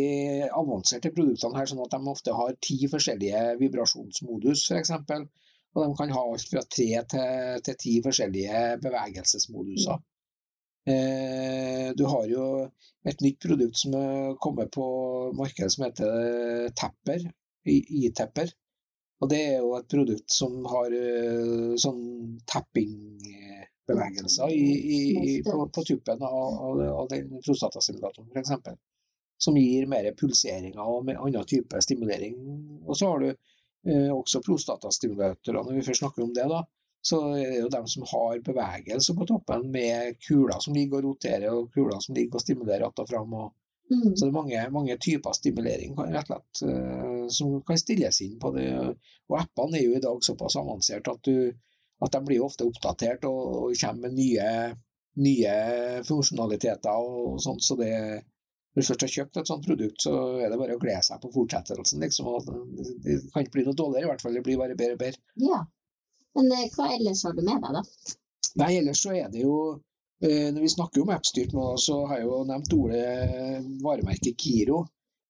avanserte, 0.53 1.09
produktene 1.13 1.57
her, 1.57 1.69
sånn 1.69 1.81
at 1.81 1.95
de 1.95 2.11
ofte 2.11 2.35
har 2.37 2.57
ti 2.61 2.77
forskjellige 2.91 3.45
vibrasjonsmodus, 3.61 4.67
f.eks. 4.69 4.91
Og 5.75 5.79
de 5.81 5.87
kan 5.97 6.13
ha 6.13 6.21
alt 6.21 6.51
fra 6.51 6.61
tre 6.75 6.89
til, 7.11 7.63
til 7.65 7.79
ti 7.81 7.95
forskjellige 8.05 8.59
bevegelsesmoduser. 8.83 10.03
Eh, 10.85 11.87
du 11.97 12.05
har 12.05 12.27
jo 12.29 12.45
et 13.09 13.23
nytt 13.25 13.39
produkt 13.41 13.81
som 13.81 13.97
er 13.97 14.37
kommet 14.41 14.69
på 14.75 14.85
markedet 15.37 15.73
som 15.73 15.87
heter 15.87 16.69
Tepper. 16.77 17.25
i-tepper. 17.65 18.53
Og 19.23 19.29
det 19.31 19.39
er 19.41 19.57
jo 19.63 19.73
et 19.79 19.89
produkt 19.89 20.29
som 20.29 20.59
har 20.69 20.93
sånn 20.93 21.79
sånn 21.81 22.01
tappingbevegelser 22.51 23.44
i, 23.89 24.61
i, 24.97 24.99
i, 25.29 25.33
på, 25.45 25.69
på, 25.75 25.83
tuppen 25.87 26.23
av, 26.23 26.53
av, 26.67 26.81
av 26.89 27.09
den 27.11 27.41
prostatasimulatoren 27.45 28.31
f.eks. 28.33 28.77
Som 29.37 29.57
gir 29.59 29.85
mer 29.91 30.07
pulseringer 30.17 30.81
og 30.81 31.05
med 31.05 31.19
annen 31.19 31.45
type 31.45 31.81
stimulering. 31.83 32.37
Og 32.87 32.97
så 32.97 33.11
har 33.11 33.25
du 33.25 33.29
eh, 33.29 34.11
også 34.15 34.41
prostatastimulatorer, 34.45 35.61
når 35.61 35.77
vi 35.79 35.85
først 35.89 36.05
snakker 36.05 36.23
om 36.23 36.33
det, 36.33 36.47
da 36.49 36.63
så 37.05 37.19
er 37.37 37.51
det 37.51 37.59
jo 37.59 37.67
dem 37.69 37.87
som 37.87 38.05
har 38.09 38.39
bevegelse 38.45 39.13
på 39.13 39.27
toppen 39.29 39.67
med 39.71 40.15
kuler 40.27 40.57
som 40.59 40.73
ligger 40.73 41.03
og 41.03 41.11
roterer, 41.11 41.51
og 41.53 41.69
kuler 41.73 41.99
som 42.01 42.15
ligger 42.15 42.39
og 42.39 42.41
stimulerer 42.41 42.87
att 42.87 42.99
og 42.99 43.09
fram. 43.09 43.33
Og, 43.33 43.53
mm. 43.91 44.15
Så 44.15 44.25
det 44.25 44.29
er 44.29 44.39
mange, 44.39 44.69
mange, 44.71 44.97
typer 44.97 45.31
stimulering 45.37 45.93
rett 45.99 46.31
og 46.31 46.31
slett, 46.31 46.63
uh, 46.65 47.27
som 47.29 47.61
kan 47.61 47.77
stilles 47.77 48.21
inn 48.21 48.39
på 48.41 48.51
det. 48.57 48.65
Og 49.29 49.37
appene 49.37 49.77
er 49.77 49.85
jo 49.85 49.99
i 49.99 50.01
dag 50.01 50.23
såpass 50.23 50.57
avansert 50.57 51.07
at, 51.07 51.21
du, 51.29 51.53
at 52.03 52.11
de 52.11 52.21
blir 52.25 52.43
ofte 52.43 52.67
oppdatert 52.67 53.25
og, 53.29 53.41
og 53.69 53.79
kommer 53.79 54.09
med 54.09 54.17
nye, 54.19 54.47
nye 55.23 55.53
funksjonaliteter 56.07 57.07
og 57.09 57.39
sånt. 57.43 57.63
Så 57.63 57.77
det, 57.79 57.93
når 58.75 58.83
du 58.83 58.87
først 58.89 59.05
har 59.07 59.13
kjøpt 59.13 59.39
et 59.39 59.51
sånt 59.51 59.67
produkt, 59.67 60.03
så 60.03 60.13
er 60.43 60.51
det 60.51 60.59
bare 60.59 60.75
å 60.75 60.81
glede 60.81 61.05
seg 61.07 61.21
på 61.23 61.31
fortsettelsen. 61.37 62.03
Liksom. 62.03 62.31
Det 63.05 63.17
kan 63.31 63.45
ikke 63.45 63.57
bli 63.57 63.67
noe 63.69 63.79
dårligere, 63.79 64.09
i 64.09 64.11
hvert 64.11 64.25
fall. 64.25 64.35
Det 64.35 64.45
blir 64.47 64.59
bare 64.61 64.77
bedre 64.77 64.97
og 64.97 65.03
bedre. 65.05 65.23
Ja. 65.45 65.63
Men 66.35 66.51
eh, 66.51 66.67
hva 66.75 66.89
ellers 66.97 67.23
har 67.23 67.35
du 67.35 67.43
med 67.45 67.63
deg, 67.63 67.79
da? 67.79 68.15
Nei, 68.59 68.71
ellers 68.81 69.03
så 69.03 69.13
er 69.15 69.31
det 69.31 69.41
jo 69.41 69.55
eh, 70.23 70.51
Når 70.55 70.61
vi 70.63 70.71
snakker 70.71 71.03
om 71.03 71.13
appstyrt 71.15 71.55
nå, 71.55 71.69
så 71.79 72.01
har 72.09 72.19
jeg 72.19 72.27
jo 72.27 72.41
nevnt 72.49 72.75
ordet 72.75 73.07
varemerket 73.83 74.43
Kiro. 74.43 74.83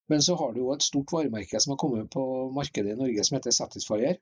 Men 0.10 0.22
så 0.22 0.36
har 0.38 0.53
du 0.53 0.62
jo 0.62 0.74
et 0.74 0.86
stort 0.86 1.13
varemerke 1.13 1.62
som 1.62 1.74
har 1.74 1.81
kommet 1.81 2.10
på 2.13 2.24
markedet 2.53 2.93
i 2.93 2.98
Norge 2.98 3.24
som 3.25 3.38
heter 3.38 3.53
Satisfyer. 3.53 4.19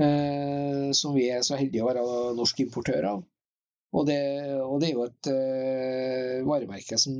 Eh, 0.00 0.88
som 0.96 1.16
vi 1.16 1.28
er 1.28 1.44
så 1.44 1.58
heldige 1.60 1.84
å 1.84 1.90
være 1.90 2.04
norsk 2.38 2.64
importør 2.64 3.08
av. 3.10 3.22
Og 3.92 4.06
det, 4.08 4.20
og 4.64 4.78
det 4.80 4.88
er 4.88 4.94
jo 4.96 5.02
et 5.04 5.28
uh, 5.28 6.38
varemerke 6.48 6.96
som 6.96 7.12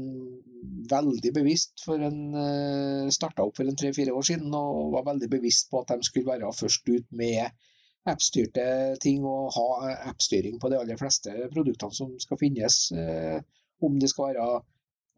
veldig 0.88 1.32
bevisst 1.36 1.82
for 1.84 2.00
en 2.00 2.22
uh, 2.32 3.10
starta 3.12 3.44
opp 3.44 3.58
for 3.58 3.68
en 3.68 3.76
tre-fire 3.76 4.14
år 4.16 4.24
siden 4.24 4.54
og 4.56 4.94
var 4.94 5.04
veldig 5.10 5.28
bevisst 5.34 5.68
på 5.68 5.82
at 5.82 5.92
de 5.92 6.08
skulle 6.08 6.30
være 6.30 6.48
først 6.56 6.88
ut 6.88 7.10
med 7.20 7.52
appstyrte 8.08 8.64
ting 9.02 9.24
og 9.28 9.52
ha 9.54 9.92
appstyring 10.10 10.58
på 10.62 10.70
de 10.72 10.78
aller 10.80 10.98
fleste 10.98 11.34
produktene 11.52 11.94
som 11.94 12.16
skal 12.22 12.40
finnes. 12.40 12.78
Eh, 12.96 13.38
om 13.82 13.98
det 14.00 14.10
skal 14.10 14.32
være 14.32 14.62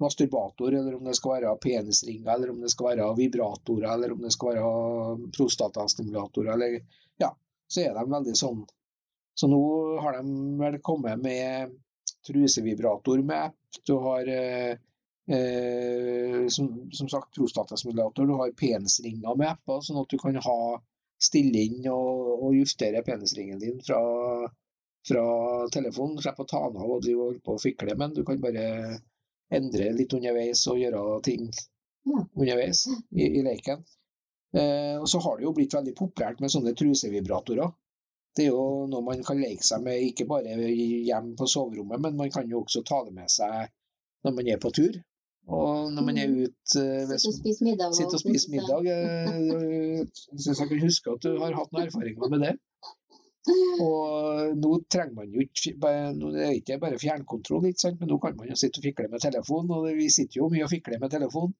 masturbator, 0.02 0.74
eller 0.74 0.98
om 0.98 1.06
det 1.06 1.14
skal 1.16 1.36
være 1.36 1.54
penisringer, 1.62 2.28
eller 2.34 2.50
om 2.50 2.60
det 2.60 2.72
skal 2.72 2.90
være 2.90 3.08
vibratorer, 3.16 3.88
eller 3.94 4.12
om 4.12 4.24
det 4.24 4.32
skal 4.34 4.56
være 4.56 5.30
prostatastimulatorer, 5.36 6.52
eller 6.56 6.78
så 7.74 7.84
er 7.84 7.96
de 7.98 8.04
veldig 8.10 8.36
sånn. 8.38 8.64
Så 9.34 9.50
nå 9.50 9.60
har 10.02 10.18
de 10.20 10.34
vel 10.60 10.78
kommet 10.86 11.22
med 11.22 11.74
trusevibrator 12.26 13.22
med 13.22 13.44
app. 13.50 13.78
Du 13.86 13.94
har 13.98 14.28
eh, 14.28 14.76
eh, 15.36 16.46
som, 16.48 16.90
som, 16.92 17.08
sagt 17.08 17.34
prostatastimulator, 17.34 18.26
du 18.26 18.34
har 18.38 18.52
penisringer 18.58 19.34
med 19.36 19.50
apper, 19.50 19.80
sånn 19.82 20.02
at 20.02 20.10
du 20.10 20.18
kan 20.22 20.38
ha 20.46 20.58
stille 21.22 21.64
inn 21.66 21.88
og, 21.90 22.44
og 22.44 22.54
justere 22.58 23.02
penisringen 23.06 23.60
din 23.62 23.80
fra, 23.84 24.00
fra 25.08 25.24
telefonen. 25.74 26.20
Slipp 26.22 26.44
å 26.44 26.48
ta 26.48 26.62
den 26.68 26.80
av 26.82 26.96
og 26.96 27.04
drive 27.04 27.32
på 27.44 27.58
og 27.58 27.62
fikle, 27.64 27.98
men 27.98 28.14
du 28.16 28.24
kan 28.26 28.42
bare 28.42 28.66
endre 29.54 29.92
litt 29.94 30.14
underveis 30.16 30.64
og 30.70 30.80
gjøre 30.80 31.20
ting 31.26 31.50
underveis 32.06 32.86
i, 33.10 33.26
i 33.26 33.44
leken. 33.44 33.84
Eh, 34.54 34.96
og 35.00 35.08
så 35.10 35.20
har 35.24 35.38
det 35.38 35.46
jo 35.48 35.54
blitt 35.56 35.74
veldig 35.74 35.94
populært 35.98 36.42
med 36.42 36.52
sånne 36.52 36.74
trusevibratorer. 36.78 37.72
Det 38.34 38.46
er 38.46 38.52
jo 38.52 38.84
noe 38.90 39.06
man 39.06 39.22
kan 39.26 39.38
leke 39.38 39.62
seg 39.66 39.82
med, 39.86 40.02
ikke 40.10 40.26
bare 40.30 40.54
hjemme 40.58 41.34
på 41.38 41.46
soverommet, 41.50 42.02
men 42.02 42.16
man 42.18 42.30
kan 42.34 42.50
jo 42.50 42.64
også 42.64 42.82
ta 42.86 43.00
det 43.06 43.14
med 43.14 43.30
seg 43.30 43.70
når 44.26 44.34
man 44.38 44.50
er 44.50 44.62
på 44.62 44.72
tur. 44.74 44.96
Og 45.44 45.92
når 45.92 46.06
man 46.06 46.18
er 46.18 46.30
mm. 46.30 46.36
ute 46.40 46.82
uh, 46.82 47.10
Sitte 47.12 47.28
og 47.28 47.34
spise 47.36 47.66
middag. 47.66 47.92
Og 47.92 48.20
spise 48.22 48.50
middag. 48.50 48.86
Jeg 48.88 50.06
syns 50.40 50.62
jeg 50.62 50.70
kan 50.70 50.80
huske 50.86 51.12
at 51.12 51.26
du 51.26 51.34
har 51.42 51.58
hatt 51.58 51.74
noen 51.74 51.90
erfaringer 51.90 52.32
med 52.32 52.46
det. 52.46 52.54
Og 53.84 54.54
nå 54.56 54.70
trenger 54.88 55.18
man 55.18 55.34
jo 55.34 55.42
ikke 55.44 55.74
Nå 56.16 56.30
er 56.32 56.38
det 56.38 56.62
ikke 56.62 56.78
bare 56.80 57.00
fjernkontroll, 57.02 57.66
ikke 57.68 57.82
sant? 57.82 58.00
men 58.00 58.08
nå 58.08 58.16
kan 58.22 58.38
man 58.38 58.48
jo 58.48 58.56
sitte 58.56 58.80
og 58.80 58.88
fikle 58.88 59.10
med 59.12 59.20
telefon. 59.20 59.68
Og 59.76 59.90
vi 59.98 60.08
sitter 60.12 60.40
jo 60.40 60.48
mye 60.52 60.64
og 60.64 60.72
fikler 60.72 61.02
med 61.02 61.12
telefon. 61.12 61.52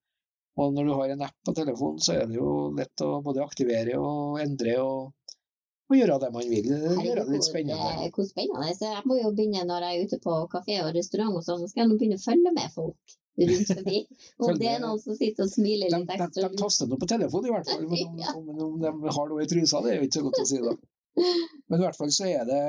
Og 0.61 0.75
når 0.75 0.87
du 0.87 0.93
har 0.95 1.13
en 1.15 1.25
app 1.27 1.37
på 1.47 1.55
telefonen, 1.57 2.01
så 2.03 2.15
er 2.15 2.29
det 2.31 2.39
jo 2.39 2.71
lett 2.79 3.03
å 3.03 3.19
både 3.25 3.43
aktivere 3.43 3.99
og 3.99 4.39
endre 4.43 4.77
og, 4.83 5.35
og 5.91 5.97
gjøre 5.99 6.21
det 6.23 6.31
man 6.37 6.47
vil. 6.53 6.71
Gjøre 6.71 7.25
det 7.25 7.35
litt 7.35 7.49
spennende. 7.49 8.07
Hvor 8.15 8.29
spennende. 8.29 8.71
Så 8.79 8.93
jeg 8.93 9.03
må 9.11 9.19
jo 9.19 9.35
begynne 9.35 9.67
når 9.67 9.89
jeg 9.89 9.99
er 9.99 10.09
ute 10.09 10.21
på 10.23 10.39
kafé 10.53 10.79
og 10.85 10.95
restaurant 10.95 11.35
og 11.35 11.45
sånn, 11.47 11.65
så 11.65 11.73
skal 11.73 11.85
jeg 11.85 11.91
nå 11.91 11.99
begynne 11.99 12.21
å 12.21 12.25
følge 12.25 12.55
med 12.55 12.75
folk 12.77 13.19
rundt 13.43 13.73
forbi. 13.73 14.05
Om 14.47 14.59
det 14.61 14.71
er 14.71 14.83
noen 14.85 15.03
som 15.03 15.19
sitter 15.19 15.49
og 15.49 15.51
smiler 15.51 15.91
litt 15.91 16.15
ekstra. 16.17 16.29
De, 16.31 16.41
de, 16.41 16.55
de 16.55 16.63
taster 16.63 16.91
noe 16.91 17.03
på 17.03 17.11
telefonen 17.11 17.51
i 17.51 17.55
hvert 17.57 17.73
fall, 17.73 17.87
men 17.91 18.23
om, 18.37 18.49
om, 18.55 18.65
om 18.69 19.03
de 19.03 19.17
har 19.19 19.33
noe 19.33 19.43
i 19.43 19.51
trusa, 19.51 19.83
det 19.83 19.95
er 19.95 19.99
jo 19.99 20.09
ikke 20.09 20.21
så 20.21 20.27
godt 20.29 20.43
å 20.45 20.49
si. 20.53 20.63
da. 20.63 20.77
Men 21.71 21.79
i 21.79 21.85
hvert 21.85 21.97
fall 21.97 22.11
så 22.11 22.27
er 22.27 22.47
det, 22.49 22.63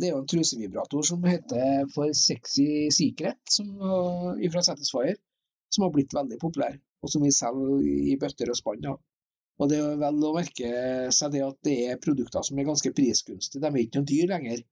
det 0.00 0.08
er 0.08 0.10
jo 0.12 0.18
en 0.20 0.28
trusevibrator 0.28 1.06
som 1.08 1.22
heter 1.24 1.86
for 1.94 2.12
Sexy 2.12 2.90
Secret, 2.92 3.40
som, 3.48 3.70
fra 4.52 4.62
Satisfyer, 4.62 5.16
som 5.72 5.86
har 5.86 5.94
blitt 5.94 6.12
veldig 6.14 6.36
populær, 6.42 6.76
og 7.02 7.12
som 7.12 7.24
vi 7.26 7.34
selger 7.34 7.84
i 8.12 8.16
bøtter 8.20 8.50
og 8.52 8.58
spann. 8.58 8.88
Og 9.56 9.70
det 9.70 9.78
er 9.80 10.00
vel 10.00 10.24
å 10.28 10.34
merke 10.36 10.70
seg 11.16 11.32
det 11.32 11.44
at 11.46 11.58
det 11.64 11.76
er 11.90 12.00
produkter 12.02 12.44
som 12.44 12.58
er 12.58 12.68
ganske 12.68 12.92
prisgunstige. 12.96 13.62
De 13.62 13.70
er 13.70 13.84
ikke 13.84 14.00
noen 14.00 14.10
dyr 14.10 14.32
lenger. 14.34 14.64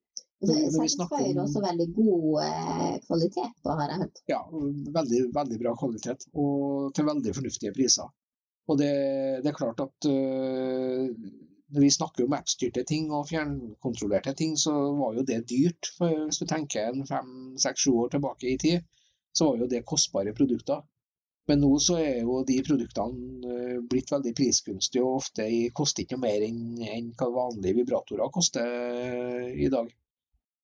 Det 0.45 0.57
Satisfyer 0.75 1.38
også 1.40 1.62
veldig 1.64 1.87
god 1.97 2.26
eh, 2.43 2.97
kvalitet 3.07 3.54
på, 3.64 3.76
har 3.78 3.93
jeg 3.93 4.00
hørt. 4.02 4.21
Ja, 4.28 4.40
veldig, 4.99 5.21
veldig 5.33 5.61
bra 5.62 5.73
kvalitet, 5.78 6.26
og 6.37 6.93
til 6.97 7.09
veldig 7.09 7.33
fornuftige 7.38 7.73
priser. 7.76 8.11
Og 8.69 8.81
det, 8.81 8.93
det 9.45 9.50
er 9.50 9.57
klart 9.57 9.81
at 9.85 10.09
uh, 10.09 11.09
når 11.75 11.85
vi 11.85 11.90
snakker 11.93 12.25
om 12.25 12.37
appstyrte 12.37 12.85
ting 12.88 13.11
og 13.12 13.28
fjernkontrollerte 13.28 14.35
ting, 14.38 14.57
så 14.61 14.73
var 14.99 15.16
jo 15.16 15.25
det 15.28 15.43
dyrt. 15.50 15.90
For 15.99 16.26
hvis 16.26 16.40
du 16.40 16.47
tenker 16.49 16.90
en 16.90 17.07
fem, 17.09 17.31
seks, 17.61 17.85
sju 17.85 17.97
år 18.04 18.14
tilbake 18.14 18.52
i 18.52 18.59
tid, 18.61 18.85
så 19.35 19.50
var 19.50 19.64
jo 19.64 19.71
det 19.73 19.85
kostbare 19.88 20.35
produkter. 20.37 20.85
Men 21.50 21.60
nå 21.60 21.74
så 21.82 21.98
er 22.00 22.22
jo 22.22 22.38
de 22.48 22.56
produktene 22.64 23.50
uh, 23.50 23.82
blitt 23.90 24.12
veldig 24.12 24.32
prisgunstige, 24.36 25.02
og 25.04 25.20
ofte 25.20 25.48
koster 25.76 26.04
ikke 26.04 26.16
noe 26.16 26.24
mer 26.24 26.46
enn, 26.46 26.62
enn 26.80 27.10
hva 27.18 27.28
vanlige 27.34 27.80
vibratorer 27.82 28.32
koster 28.32 28.64
uh, 28.64 29.50
i 29.52 29.68
dag. 29.72 29.90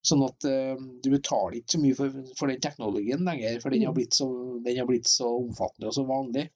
Sånn 0.08 0.25
at 0.25 0.46
uh, 0.49 0.80
du 1.04 1.10
betaler 1.12 1.58
ikke 1.58 1.76
så 1.76 1.82
mye 1.82 1.99
for, 1.99 2.16
for, 2.38 2.49
den 2.49 2.64
teknologien 2.64 3.26
lenger, 3.28 3.60
for 3.60 3.76
den 3.76 3.84
har, 3.84 3.94
blitt 3.96 4.16
så, 4.16 4.30
den 4.64 4.80
har, 4.80 4.88
blitt 4.88 5.10
så, 5.10 5.28
omfattende 5.42 5.90
og 5.90 5.99
så 5.99 6.06
vanlig. 6.08 6.49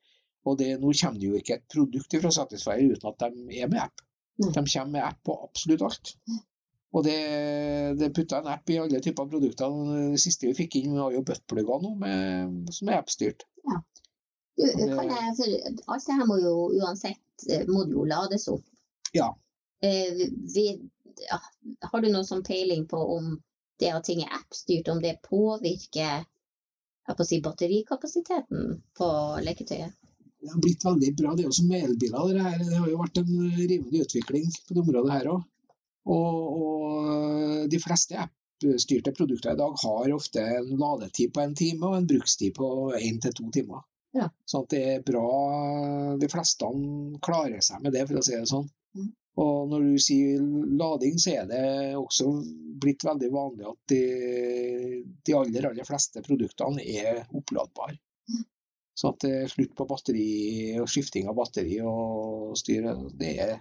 Og 0.48 0.56
det, 0.60 0.72
nå 0.80 0.92
kommer 0.96 1.20
det 1.20 1.28
jo 1.28 1.40
ikke 1.40 1.58
et 1.58 1.68
produkt 1.72 2.16
fra 2.20 2.32
Satisfyer 2.32 2.96
uten 2.96 3.12
at 3.12 3.22
de 3.28 3.60
er 3.60 3.68
med 3.68 3.84
app. 3.84 4.04
De 4.40 4.50
kommer 4.52 4.90
med 4.96 5.04
app 5.04 5.20
på 5.24 5.36
absolutt 5.44 5.84
alt. 5.84 6.16
Og 6.94 7.02
det, 7.04 7.16
det 7.98 8.12
putta 8.14 8.38
en 8.40 8.52
app 8.52 8.70
i 8.70 8.78
alle 8.78 9.00
typer 9.02 9.28
produkter. 9.30 9.72
Det 10.14 10.20
siste 10.22 10.48
vi 10.48 10.56
fikk 10.58 10.78
inn, 10.80 10.94
var 10.96 11.14
jo 11.14 11.24
buttplugger 11.26 11.82
nå, 11.82 11.94
med, 12.00 12.72
som 12.76 12.90
er 12.92 13.00
appstyrt. 13.00 13.46
Ja. 13.66 13.80
For 14.54 15.94
alt 15.94 16.06
det 16.06 16.18
her 16.18 16.26
må 16.28 16.38
jo 16.38 16.54
uansett 16.78 17.48
eh, 17.50 17.64
må 17.66 17.86
jo 17.90 18.04
lades 18.06 18.46
opp. 18.52 18.62
Ja. 19.14 19.32
Eh, 19.82 20.28
vi, 20.54 20.68
ja, 21.28 21.40
Har 21.90 22.02
du 22.02 22.10
noen 22.10 22.26
sånn 22.28 22.44
peiling 22.46 22.86
på 22.90 23.00
om 23.16 23.34
det 23.82 23.90
at 23.90 24.06
ting 24.06 24.22
er 24.22 24.36
app-styrt, 24.36 24.88
om 24.92 25.02
det 25.02 25.18
påvirker 25.26 26.22
på 27.12 27.26
si, 27.26 27.40
batterikapasiteten 27.42 28.78
på 28.96 29.08
leketøyet? 29.44 29.96
Det 30.44 30.52
har 30.52 30.60
blitt 30.60 30.84
veldig 30.84 31.10
bra. 31.18 31.34
Det 31.34 31.44
er 31.44 31.48
jo 31.48 31.56
som 31.56 31.68
med 31.72 31.86
elbiler. 31.88 32.30
Det, 32.36 32.44
her, 32.44 32.62
det 32.62 32.78
har 32.78 32.88
jo 32.90 33.00
vært 33.00 33.20
en 33.22 33.34
rivende 33.56 34.04
utvikling 34.04 34.48
på 34.68 34.76
det 34.76 34.82
området 34.84 35.12
her 35.14 35.30
òg. 35.32 35.44
Og, 36.14 36.40
og, 36.60 37.68
de 37.72 37.80
fleste 37.80 38.18
app-styrte 38.20 39.14
produkter 39.16 39.54
i 39.54 39.60
dag 39.60 39.78
har 39.82 40.12
ofte 40.12 40.44
en 40.58 40.68
ladetid 40.80 41.32
på 41.32 41.40
en 41.40 41.54
time 41.56 41.88
og 41.88 41.96
en 41.96 42.08
brukstid 42.10 42.52
på 42.58 42.68
én 42.98 43.22
til 43.24 43.32
to 43.40 43.48
timer. 43.56 43.86
Ja. 44.14 44.28
Sånn 44.46 44.64
at 44.66 44.70
det 44.70 44.82
er 44.92 45.02
bra 45.02 45.28
De 46.20 46.28
fleste 46.30 46.68
klarer 47.24 47.62
seg 47.64 47.82
med 47.82 47.96
det, 47.96 48.04
for 48.06 48.20
å 48.20 48.24
si 48.24 48.36
det 48.36 48.46
sånn. 48.50 48.68
Mm. 48.94 49.10
Og 49.42 49.70
når 49.72 49.86
du 49.88 50.02
sier 50.02 50.42
lading, 50.78 51.16
så 51.18 51.32
er 51.40 51.48
det 51.50 51.64
også 51.98 52.28
blitt 52.82 53.02
veldig 53.02 53.30
vanlig 53.34 53.66
at 53.66 53.80
de, 53.90 54.02
de 55.26 55.34
aller, 55.34 55.66
aller 55.72 55.88
fleste 55.88 56.22
produktene 56.22 56.84
er 56.84 57.24
oppladbare. 57.34 57.98
Mm. 58.30 58.44
Så 58.94 59.10
at 59.10 59.26
det 59.26 59.32
er 59.40 59.50
slutt 59.50 59.74
på 59.74 59.88
batteri 59.90 60.28
og 60.78 60.86
skifting 60.90 61.26
av 61.30 61.34
batteri 61.40 61.80
og 61.82 62.54
styre. 62.60 62.94
Det 63.18 63.32
er, 63.42 63.56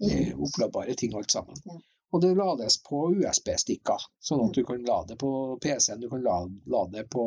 det 0.00 0.14
er 0.14 0.40
oppladbare 0.40 0.96
ting 0.96 1.16
alt 1.18 1.36
sammen. 1.36 1.60
Ja. 1.68 1.76
Og 2.16 2.22
det 2.24 2.30
lades 2.38 2.78
på 2.88 3.02
USB-stikker, 3.20 4.04
sånn 4.24 4.46
at 4.46 4.56
du 4.56 4.62
kan 4.64 4.80
lade 4.84 5.16
på 5.20 5.30
PC-en, 5.60 6.00
du 6.00 6.08
kan 6.08 6.22
lade, 6.24 6.54
lade 6.72 7.04
på, 7.12 7.24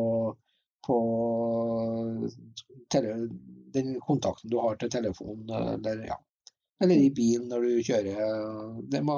på 0.86 0.98
tele, 2.92 3.30
den 3.74 3.94
kontakten 4.02 4.50
du 4.52 4.58
har 4.60 4.76
til 4.80 4.92
telefonen, 4.92 5.50
eller, 5.50 6.06
ja. 6.08 6.18
eller 6.84 6.96
i 6.96 7.12
bilen 7.16 7.48
når 7.52 7.60
du 7.68 7.84
kjører. 7.88 8.16
Det, 8.92 9.02
må, 9.06 9.16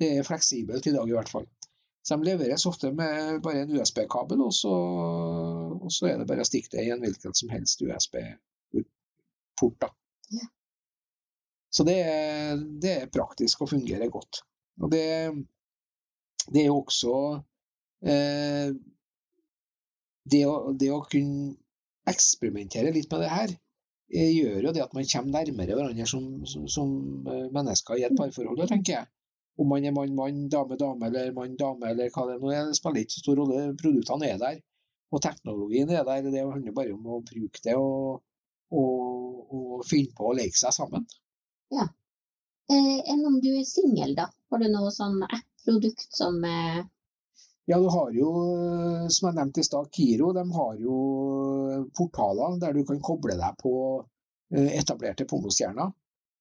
det 0.00 0.08
er 0.18 0.26
fleksibelt 0.26 0.86
i 0.90 0.94
dag 0.96 1.08
i 1.08 1.16
hvert 1.16 1.32
fall. 1.32 1.48
Så 2.02 2.16
de 2.16 2.24
leveres 2.24 2.66
ofte 2.66 2.92
med 2.96 3.42
bare 3.44 3.60
en 3.62 3.74
USB-kabel, 3.76 4.40
og, 4.40 4.52
og, 5.76 5.92
så 5.92 6.06
er 6.08 6.16
det 6.18 6.28
bare 6.28 6.42
å 6.44 6.48
stikke 6.48 6.72
det 6.74 6.82
i 6.86 6.92
en 6.94 7.02
hvilken 7.04 7.34
som 7.36 7.48
helst 7.52 7.82
USB-port. 7.84 9.80
Ja. 10.32 10.46
Så 11.70 11.84
det, 11.86 11.98
det, 12.82 12.92
er 13.02 13.12
praktisk 13.14 13.62
og 13.62 13.70
fungerer 13.70 14.08
godt. 14.10 14.42
Og 14.80 14.90
det, 14.90 15.30
det 16.48 16.60
er 16.64 16.68
jo 16.70 16.80
også 16.80 17.14
eh, 18.02 18.68
det, 20.24 20.44
å, 20.46 20.72
det, 20.76 20.90
å, 20.92 21.00
kunne 21.10 21.54
eksperimentere 22.10 22.92
litt 22.94 23.10
med 23.12 23.24
det 23.24 23.30
her, 23.32 23.54
eh, 24.12 24.30
gjør 24.34 24.68
jo 24.68 24.74
det 24.74 24.84
at 24.84 24.94
man 24.96 25.08
kommer 25.12 25.38
nærmere 25.38 25.78
hverandre 25.78 26.06
som, 26.10 26.26
som, 26.48 26.66
som 26.68 26.92
mennesker 27.54 28.00
i 28.00 28.06
et 28.08 28.16
parforhold, 28.18 28.66
tenker 28.68 28.98
jeg. 28.98 29.10
Om 29.60 29.68
man 29.68 29.84
er 29.84 29.92
mann, 29.92 30.16
mann, 30.16 30.42
dame, 30.48 30.76
dame 30.80 31.10
eller 31.10 31.32
mann, 31.36 31.56
dame 31.60 31.90
eller 31.92 32.12
hva 32.14 32.26
det 32.30 32.38
nå 32.40 32.52
er, 32.54 32.68
det 32.70 32.78
spiller 32.78 33.04
ikke 33.04 33.16
så 33.16 33.24
stor 33.24 33.40
rolle. 33.42 33.64
Produktene 33.80 34.30
er 34.30 34.38
der, 34.40 34.60
og 35.12 35.22
teknologien 35.24 35.90
er 35.92 36.06
der. 36.08 36.28
Det 36.32 36.44
handler 36.46 36.76
bare 36.76 36.94
om 36.94 37.08
å 37.10 37.20
bruke 37.26 37.60
det 37.66 37.76
og, 37.76 38.22
og, 38.72 39.56
og 39.58 39.84
finne 39.88 40.16
på 40.16 40.30
å 40.30 40.36
leke 40.38 40.56
seg 40.56 40.72
sammen. 40.76 41.04
Ja. 41.74 41.90
Eh, 42.70 42.98
enn 43.12 43.26
om 43.26 43.40
du 43.42 43.50
er 43.52 43.66
singel, 43.66 44.14
da? 44.16 44.30
Har 44.50 44.62
du 44.62 44.68
noe 44.70 44.92
sånn 44.94 45.20
app-produkt 45.26 46.08
som 46.14 46.40
eh... 46.46 46.80
Ja, 47.68 47.78
du 47.78 47.88
har 47.92 48.12
jo, 48.16 48.30
som 49.12 49.28
jeg 49.28 49.36
nevnte 49.36 49.62
i 49.62 49.66
stad, 49.66 49.90
Kiro. 49.94 50.32
De 50.34 50.44
har 50.56 50.78
jo 50.80 50.94
portaler 51.96 52.58
der 52.62 52.76
du 52.76 52.84
kan 52.88 53.02
koble 53.04 53.36
deg 53.38 53.58
på 53.60 53.74
eh, 54.54 54.72
etablerte 54.80 55.28
pornostjerner. 55.30 55.92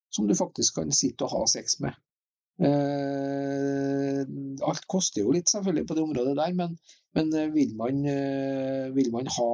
Som 0.10 0.26
du 0.26 0.34
faktisk 0.34 0.80
kan 0.80 0.94
sitte 0.96 1.28
og 1.28 1.36
ha 1.36 1.44
sex 1.52 1.78
med. 1.84 1.94
Eh, 2.60 4.22
alt 4.68 4.88
koster 4.92 5.22
jo 5.22 5.32
litt 5.32 5.52
selvfølgelig 5.52 5.86
på 5.88 5.96
det 5.96 6.02
området 6.04 6.34
der, 6.40 6.56
men, 6.58 6.74
men 7.16 7.30
vil, 7.54 7.76
man, 7.80 8.02
eh, 8.10 8.90
vil, 8.96 9.12
man, 9.14 9.30
ha 9.38 9.54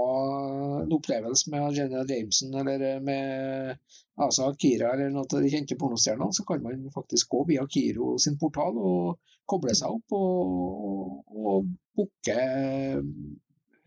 en 0.80 0.96
opplevelse 0.96 1.52
med 1.54 1.78
Jenna 1.78 2.02
Jameson 2.08 2.56
eller 2.64 3.04
med 3.06 3.78
Asa 4.26 4.50
Kira 4.58 4.96
eller 4.96 5.12
noen 5.14 5.28
av 5.28 5.44
de 5.44 5.52
kjente 5.54 5.78
pornostjernene, 5.78 6.34
så 6.34 6.48
kan 6.48 6.64
man 6.66 6.88
faktisk 6.96 7.30
gå 7.36 7.44
via 7.52 7.68
Kiro 7.70 8.16
sin 8.22 8.40
portal 8.42 8.80
og 8.80 9.35
koble 9.50 9.76
seg 9.78 9.94
opp 9.98 10.16
og, 10.18 11.20
og 11.30 11.70
booke 11.96 12.38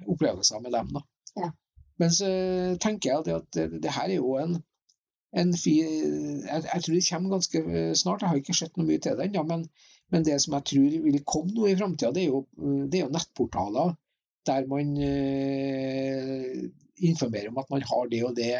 opplevelser 0.09 0.62
med 0.64 0.75
dem. 0.77 0.92
Da. 0.94 1.05
Ja. 1.42 1.51
Men 1.99 2.14
så 2.14 2.29
tenker 2.83 3.11
jeg 3.11 3.35
at 3.35 3.49
det, 3.57 3.83
det 3.83 3.94
her 3.97 4.09
er 4.09 4.21
jo 4.21 4.37
en 4.38 4.61
en 5.37 5.53
fi, 5.53 5.75
jeg, 5.83 6.62
jeg, 6.64 6.83
tror 6.85 6.94
det 6.94 7.07
kommer 7.11 7.35
ganske 7.37 7.62
snart. 8.01 8.23
Jeg 8.23 8.31
har 8.31 8.40
ikke 8.40 8.57
sett 8.57 8.79
noe 8.79 8.88
mye 8.88 9.03
til 9.05 9.16
det 9.18 9.29
ennå. 9.29 9.44
Men, 9.49 9.66
men, 10.12 10.25
det 10.25 10.38
som 10.40 10.57
jeg 10.57 10.68
tror 10.71 10.99
vil 11.05 11.25
komme 11.29 11.55
nå 11.55 11.68
i 11.68 11.77
framtida, 11.77 12.12
det, 12.16 12.27
det, 12.88 13.01
er 13.01 13.05
jo 13.05 13.12
nettportaler 13.12 13.97
der 14.49 14.68
man 14.71 14.94
eh, 15.05 16.62
informerer 17.05 17.51
om 17.51 17.61
at 17.61 17.68
man 17.75 17.85
har 17.85 18.09
det 18.09 18.23
og 18.25 18.37
det 18.38 18.55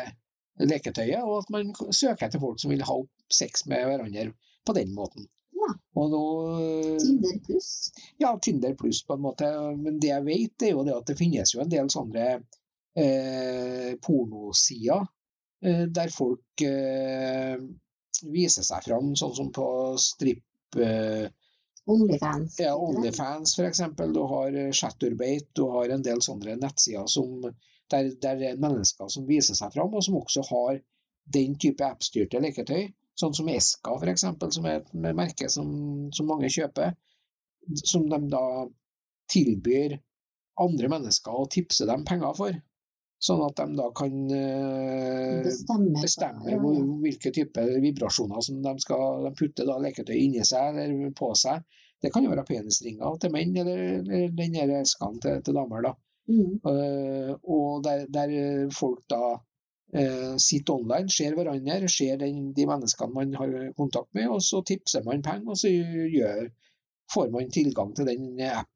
leketøyet, 0.69 1.23
og 1.23 1.47
at 1.47 1.53
man 1.55 1.71
søker 1.95 2.27
etter 2.27 2.43
folk 2.43 2.61
som 2.61 2.75
vil 2.75 2.85
ha 2.85 2.97
sex 3.33 3.65
med 3.71 3.87
hverandre 3.89 4.33
på 4.69 4.75
den 4.77 4.93
måten. 4.93 5.31
Ja. 5.69 6.07
Nå, 6.09 6.23
Tinder 7.03 7.39
pluss? 7.45 7.69
Ja, 8.23 8.33
Tinder 8.43 8.75
pluss 8.79 9.03
på 9.07 9.19
en 9.19 9.25
måte. 9.27 9.51
Men 9.77 10.01
det 10.01 10.13
jeg 10.13 10.27
vet, 10.27 10.65
er 10.65 10.75
jo 10.75 10.87
det 10.87 10.97
at 10.97 11.13
det 11.13 11.19
finnes 11.21 11.55
jo 11.55 11.63
en 11.63 11.73
del 11.73 11.91
sånne 11.93 12.27
eh, 12.97 13.93
pornosider 14.05 15.07
der 15.59 16.13
folk 16.15 16.63
eh, 16.63 17.59
viser 18.31 18.67
seg 18.67 18.85
fram, 18.85 19.15
sånn 19.19 19.35
som 19.35 19.49
på 19.55 19.69
stripp 19.99 20.79
eh, 20.79 21.27
Onlyfans. 21.89 22.59
Ja, 22.61 22.75
Onlyfans 22.77 23.57
f.eks. 23.59 23.81
Du 24.13 24.21
har 24.31 24.59
Chatterbate, 24.73 25.49
du 25.57 25.65
har 25.73 25.95
en 25.95 26.05
del 26.05 26.21
sånne 26.23 26.59
nettsider 26.61 27.09
som, 27.09 27.49
der, 27.91 28.13
der 28.21 28.45
er 28.51 28.61
mennesker 28.61 29.09
som 29.13 29.27
viser 29.29 29.57
seg 29.57 29.73
fram, 29.73 29.95
og 29.97 30.05
som 30.05 30.19
også 30.21 30.45
har 30.51 30.83
den 31.33 31.57
type 31.61 31.85
appstyrte 31.85 32.43
leketøy. 32.45 32.91
Sånn 33.19 33.35
som 33.35 33.49
Eska 33.51 33.97
f.eks., 33.99 34.27
som 34.55 34.67
er 34.71 34.81
et 34.81 34.93
merke 34.95 35.49
som, 35.51 35.71
som 36.15 36.29
mange 36.31 36.51
kjøper. 36.55 36.95
Som 37.85 38.07
de 38.11 38.21
da 38.31 38.45
tilbyr 39.33 39.99
andre 40.63 40.91
mennesker 40.91 41.35
å 41.35 41.49
tipse 41.51 41.87
dem 41.89 42.05
penger 42.09 42.35
for. 42.39 42.57
Sånn 43.23 43.41
at 43.43 43.59
de 43.59 43.75
da 43.75 43.89
kan 43.99 44.13
uh, 44.31 45.41
bestemme, 45.43 45.95
bestemme 45.99 46.53
ja. 46.53 46.59
hvilke 47.03 47.33
type 47.35 47.65
vibrasjoner 47.83 48.45
som 48.47 48.61
de 48.63 48.75
skal 48.85 49.25
de 49.27 49.33
putte 49.39 49.67
da 49.67 49.75
leketøy 49.83 50.15
inni 50.15 50.45
seg 50.47 50.79
eller 50.85 51.11
på 51.19 51.33
seg. 51.39 51.65
Det 51.99 52.13
kan 52.15 52.23
jo 52.23 52.31
være 52.31 52.47
penisringer 52.47 53.19
til 53.19 53.33
menn, 53.35 53.57
eller, 53.59 53.81
eller 53.99 54.37
den 54.39 54.77
esken 54.79 55.19
til, 55.25 55.41
til, 55.43 55.59
damer. 55.59 55.89
da. 55.89 55.93
Mm. 56.31 56.53
Uh, 56.63 57.33
og 57.43 57.83
der, 57.89 58.05
der, 58.15 58.37
folk 58.77 59.03
da 59.11 59.35
sitter 59.89 60.75
online, 60.75 61.09
ser 61.09 61.33
hverandre, 61.37 61.89
ser 61.89 62.19
den, 62.21 62.51
de 62.53 62.67
menneskene 62.69 63.15
man 63.15 63.31
har 63.39 63.53
kontakt 63.79 64.11
med, 64.13 64.27
og 64.35 64.43
så 64.45 64.61
tipser 64.67 65.07
man 65.07 65.23
penger, 65.25 65.55
og 65.55 65.61
så 65.61 65.71
gjør, 65.73 66.51
får 67.15 67.31
man 67.33 67.49
tilgang 67.55 67.95
til 67.97 68.11
den 68.11 68.35
app 68.51 68.69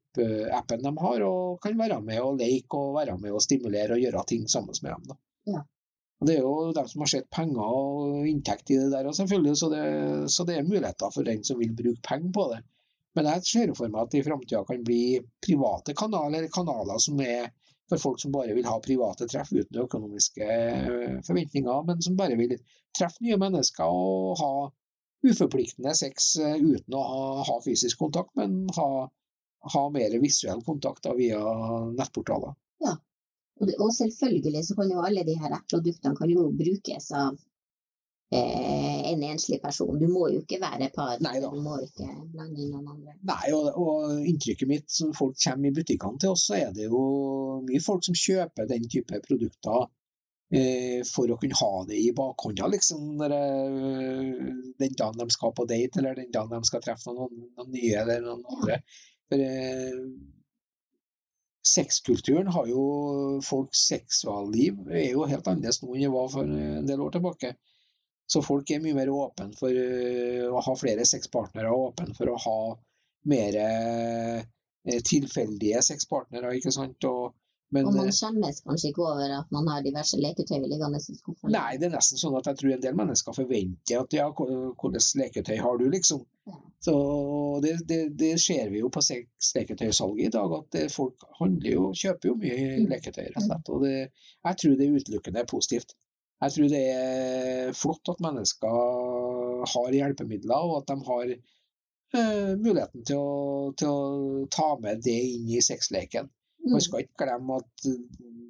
appen 0.53 0.83
de 0.83 0.97
har, 0.97 1.21
og 1.25 1.61
kan 1.61 1.77
være 1.77 2.01
med 2.01 2.19
og 2.21 2.37
leke 2.37 2.77
og 2.77 2.95
være 2.97 3.17
med 3.17 3.33
og 3.33 3.41
stimulere 3.41 3.95
og 3.95 4.03
gjøre 4.03 4.25
ting 4.27 4.49
sammen 4.49 4.75
med 4.81 4.91
dem. 4.91 5.07
Da. 5.09 5.15
Ja. 5.53 5.63
Det 6.23 6.35
er 6.37 6.45
jo 6.45 6.71
dem 6.71 6.87
som 6.87 7.01
har 7.03 7.09
sett 7.11 7.29
penger 7.33 7.63
og 7.63 8.27
inntekt 8.27 8.69
i 8.71 8.77
det 8.79 8.91
der, 8.93 9.11
selvfølgelig, 9.11 9.57
så 9.57 9.69
det, 9.73 9.83
så 10.31 10.45
det 10.47 10.57
er 10.57 10.67
muligheter 10.67 11.11
for 11.11 11.27
den 11.27 11.43
som 11.43 11.59
vil 11.59 11.73
bruke 11.75 12.01
penger 12.07 12.31
på 12.31 12.45
det. 12.53 12.61
Men 13.15 13.27
jeg 13.29 13.45
ser 13.45 13.73
for 13.77 13.91
meg 13.91 14.05
at 14.05 14.13
det 14.13 14.21
i 14.21 14.25
framtida 14.25 14.63
kan 14.65 14.85
bli 14.85 15.01
private 15.43 15.93
kanaler, 15.97 16.47
kanaler 16.53 17.01
som 17.01 17.19
er 17.21 17.51
for 17.93 18.01
folk 18.09 18.21
som 18.21 18.35
bare 18.35 18.57
vil 18.57 18.67
ha 18.67 18.75
private 18.83 19.29
treff 19.31 19.53
uten 19.53 19.83
økonomiske 19.85 20.51
eh, 20.51 21.17
forventninger, 21.25 21.83
men 21.87 22.01
som 22.05 22.19
bare 22.19 22.37
vil 22.39 22.57
treffe 22.97 23.23
nye 23.23 23.39
mennesker 23.41 23.89
og 23.89 24.39
ha 24.41 24.53
uforpliktende 25.23 25.93
sex 25.95 26.33
eh, 26.43 26.57
uten 26.59 26.97
å 26.99 27.03
ha, 27.09 27.25
ha 27.47 27.59
fysisk 27.65 28.01
kontakt, 28.03 28.33
men 28.39 28.65
ha 28.77 29.07
ha 29.63 29.89
mer 29.89 30.19
visuell 30.19 30.61
kontakt 30.63 31.07
via 31.17 31.39
nettportaler. 31.95 32.55
Ja, 32.83 32.97
og, 33.61 33.89
selvfølgelig 33.95 34.65
så 34.67 34.75
kan 34.75 34.91
jo 34.91 35.03
alle 35.05 35.23
de 35.27 35.37
her 35.39 35.55
produktene 35.69 36.17
kan 36.19 36.31
jo 36.31 36.49
brukes 36.51 37.11
av 37.15 37.37
en 38.33 39.23
enslig 39.27 39.59
person. 39.61 39.97
Du 39.99 40.07
må 40.11 40.27
jo 40.33 40.41
ikke 40.43 40.59
være 40.61 40.89
par. 40.95 41.17
Nei 41.23 41.35
da. 41.41 41.49
Du 41.53 41.61
må 41.63 41.77
ikke 41.85 42.07
blande 42.33 42.61
inn 42.61 42.71
noen 42.73 42.91
andre. 42.95 43.15
Nei, 43.29 43.53
og, 43.55 43.69
og 43.79 44.29
inntrykket 44.29 44.69
mitt 44.69 44.91
som 44.91 45.13
folk 45.17 45.37
kommer 45.43 45.69
i 45.69 45.75
butikkene 45.75 46.21
til 46.21 46.33
oss, 46.35 46.47
så 46.49 46.57
er 46.59 46.71
det 46.75 46.87
jo 46.89 47.03
mye 47.67 47.83
folk 47.83 48.05
som 48.07 48.17
kjøper 48.17 48.69
den 48.69 48.89
type 48.91 49.21
produkter 49.27 49.87
eh, 50.55 51.01
for 51.07 51.31
å 51.31 51.39
kunne 51.41 51.59
ha 51.59 51.71
det 51.89 51.99
i 52.01 52.11
bakhånda, 52.15 52.69
liksom, 52.73 53.15
når, 53.21 53.37
den 54.81 54.99
dagen 54.99 55.23
de 55.23 55.35
skal 55.37 55.55
på 55.57 55.67
date, 55.69 56.01
eller 56.01 56.21
den 56.21 56.31
dagen 56.33 56.55
de 56.57 56.69
skal 56.69 56.85
treffe 56.85 57.15
noen, 57.15 57.49
noen 57.57 57.73
nye 57.75 58.05
eller 58.05 58.23
noen 58.27 58.45
ja. 58.45 58.55
andre. 58.57 58.79
For 59.31 59.43
eh, 59.49 59.99
sexkulturen 61.63 62.49
har 62.51 62.65
jo 62.67 62.81
Folks 63.43 63.85
seksualliv 63.87 64.81
er 64.91 65.13
jo 65.13 65.23
helt 65.29 65.47
annerledes 65.47 65.79
nå 65.81 65.93
enn 65.95 66.03
det 66.03 66.11
var 66.11 66.33
for 66.33 66.49
en 66.49 66.89
del 66.89 67.03
år 67.05 67.13
tilbake. 67.15 67.53
Så 68.29 68.41
folk 68.45 68.71
er 68.71 68.81
mye 68.83 68.95
mer 68.97 69.11
åpne 69.11 69.51
for 69.59 69.69
eh, 69.75 70.47
å 70.47 70.61
ha 70.63 70.75
flere 70.79 71.05
sexpartnere, 71.05 71.69
åpne 71.75 72.15
for 72.17 72.31
å 72.31 72.39
ha 72.45 72.57
mer 73.29 73.55
eh, 73.59 74.43
tilfeldige 75.07 75.81
sexpartnere, 75.85 76.55
ikke 76.57 76.71
sant. 76.73 77.03
Og, 77.09 77.33
men, 77.73 77.87
Og 77.89 77.95
man 77.95 78.07
eh, 78.09 78.15
skjemmes 78.15 78.61
kanskje 78.65 78.89
ikke 78.91 79.05
over 79.05 79.31
at 79.39 79.51
man 79.55 79.67
har 79.71 79.83
diverse 79.85 80.17
leketøy 80.19 80.59
liggende 80.63 80.99
i 81.01 81.05
skuffen. 81.17 81.51
Nei, 81.53 81.75
det 81.81 81.87
er 81.89 81.95
nesten 81.97 82.21
sånn 82.21 82.35
at 82.39 82.49
jeg 82.51 82.59
tror 82.59 82.75
en 82.75 82.83
del 82.83 82.97
mennesker 82.99 83.37
forventer 83.37 84.01
at 84.03 84.13
ja, 84.17 84.27
hvilket 84.37 85.09
leketøy 85.21 85.57
har 85.63 85.79
du, 85.81 85.87
liksom. 85.93 86.23
Ja. 86.49 86.59
Så 86.83 86.93
det, 87.63 87.77
det, 87.87 87.99
det 88.19 88.33
ser 88.43 88.69
vi 88.73 88.81
jo 88.83 88.89
på 88.91 89.01
leketøysalget 89.03 90.25
i 90.27 90.33
dag, 90.35 90.55
at 90.59 90.79
folk 90.91 91.23
handler 91.39 91.69
jo, 91.77 91.83
kjøper 91.95 92.31
jo 92.31 92.37
mye 92.39 92.61
Mm. 92.73 92.87
leketøy, 92.91 93.25
rett 93.29 93.39
og 93.39 93.47
slett. 93.47 93.69
Og 93.75 93.83
det, 93.87 93.95
jeg 94.43 94.59
tror 94.63 94.79
det 94.79 94.89
utelukkende 94.97 95.43
er 95.43 95.49
positivt. 95.49 95.95
Jeg 96.41 96.53
tror 96.53 96.71
det 96.71 96.83
er 96.91 97.75
flott 97.77 98.09
at 98.11 98.23
mennesker 98.23 99.67
har 99.73 99.95
hjelpemidler, 99.95 100.65
og 100.69 100.81
at 100.81 100.89
de 100.91 100.97
har 101.07 101.33
uh, 102.17 102.51
muligheten 102.59 103.05
til 103.07 103.21
å, 103.21 103.71
til 103.79 103.91
å 103.91 104.47
ta 104.51 104.73
med 104.81 105.03
det 105.05 105.15
inn 105.35 105.53
i 105.53 105.61
sexleken. 105.63 106.27
Mm. 106.63 106.73
Man 106.75 106.83
skal 106.83 107.05
ikke 107.05 107.23
glemme 107.25 107.61
at 107.61 107.87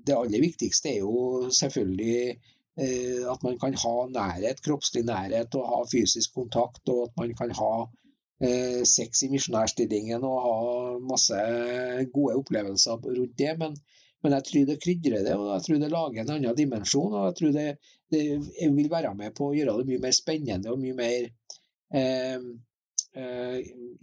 det 0.08 0.18
aller 0.18 0.44
viktigste 0.44 0.92
er 0.94 1.04
jo 1.04 1.52
selvfølgelig 1.54 2.34
uh, 2.34 3.32
at 3.34 3.46
man 3.46 3.60
kan 3.62 3.78
ha 3.86 3.96
nærhet, 4.16 4.64
kroppslig 4.66 5.06
nærhet 5.10 5.60
og 5.60 5.70
ha 5.70 5.84
fysisk 5.92 6.34
kontakt, 6.40 6.82
og 6.90 7.10
at 7.10 7.20
man 7.22 7.36
kan 7.38 7.54
ha 7.60 7.74
uh, 7.86 8.82
sex 8.90 9.26
i 9.28 9.32
misjonærstillingen 9.36 10.26
og 10.26 10.48
ha 10.48 10.58
masse 11.14 11.46
gode 12.16 12.42
opplevelser 12.42 13.06
rundt 13.06 13.38
det. 13.38 13.54
Men, 13.62 13.78
men 14.24 14.36
jeg 14.38 14.46
tror 14.50 14.68
det 14.68 14.82
krydrer 14.84 15.24
det, 15.26 15.34
og 15.36 15.50
jeg 15.52 15.64
tror 15.66 15.80
det 15.82 15.90
lager 15.92 16.22
en 16.22 16.36
annen 16.38 16.56
dimensjon. 16.56 17.12
Og 17.12 17.26
jeg 17.28 17.40
tror 17.40 17.56
det, 17.58 17.66
det 18.14 18.22
vil 18.78 18.92
være 18.92 19.12
med 19.20 19.34
på 19.36 19.50
å 19.50 19.56
gjøre 19.58 19.82
det 19.82 19.90
mye 19.90 20.04
mer 20.06 20.16
spennende 20.16 20.72
og 20.72 20.80
mye 20.80 20.96
mer 20.96 21.26
eh, 22.00 22.46
eh, 23.20 23.58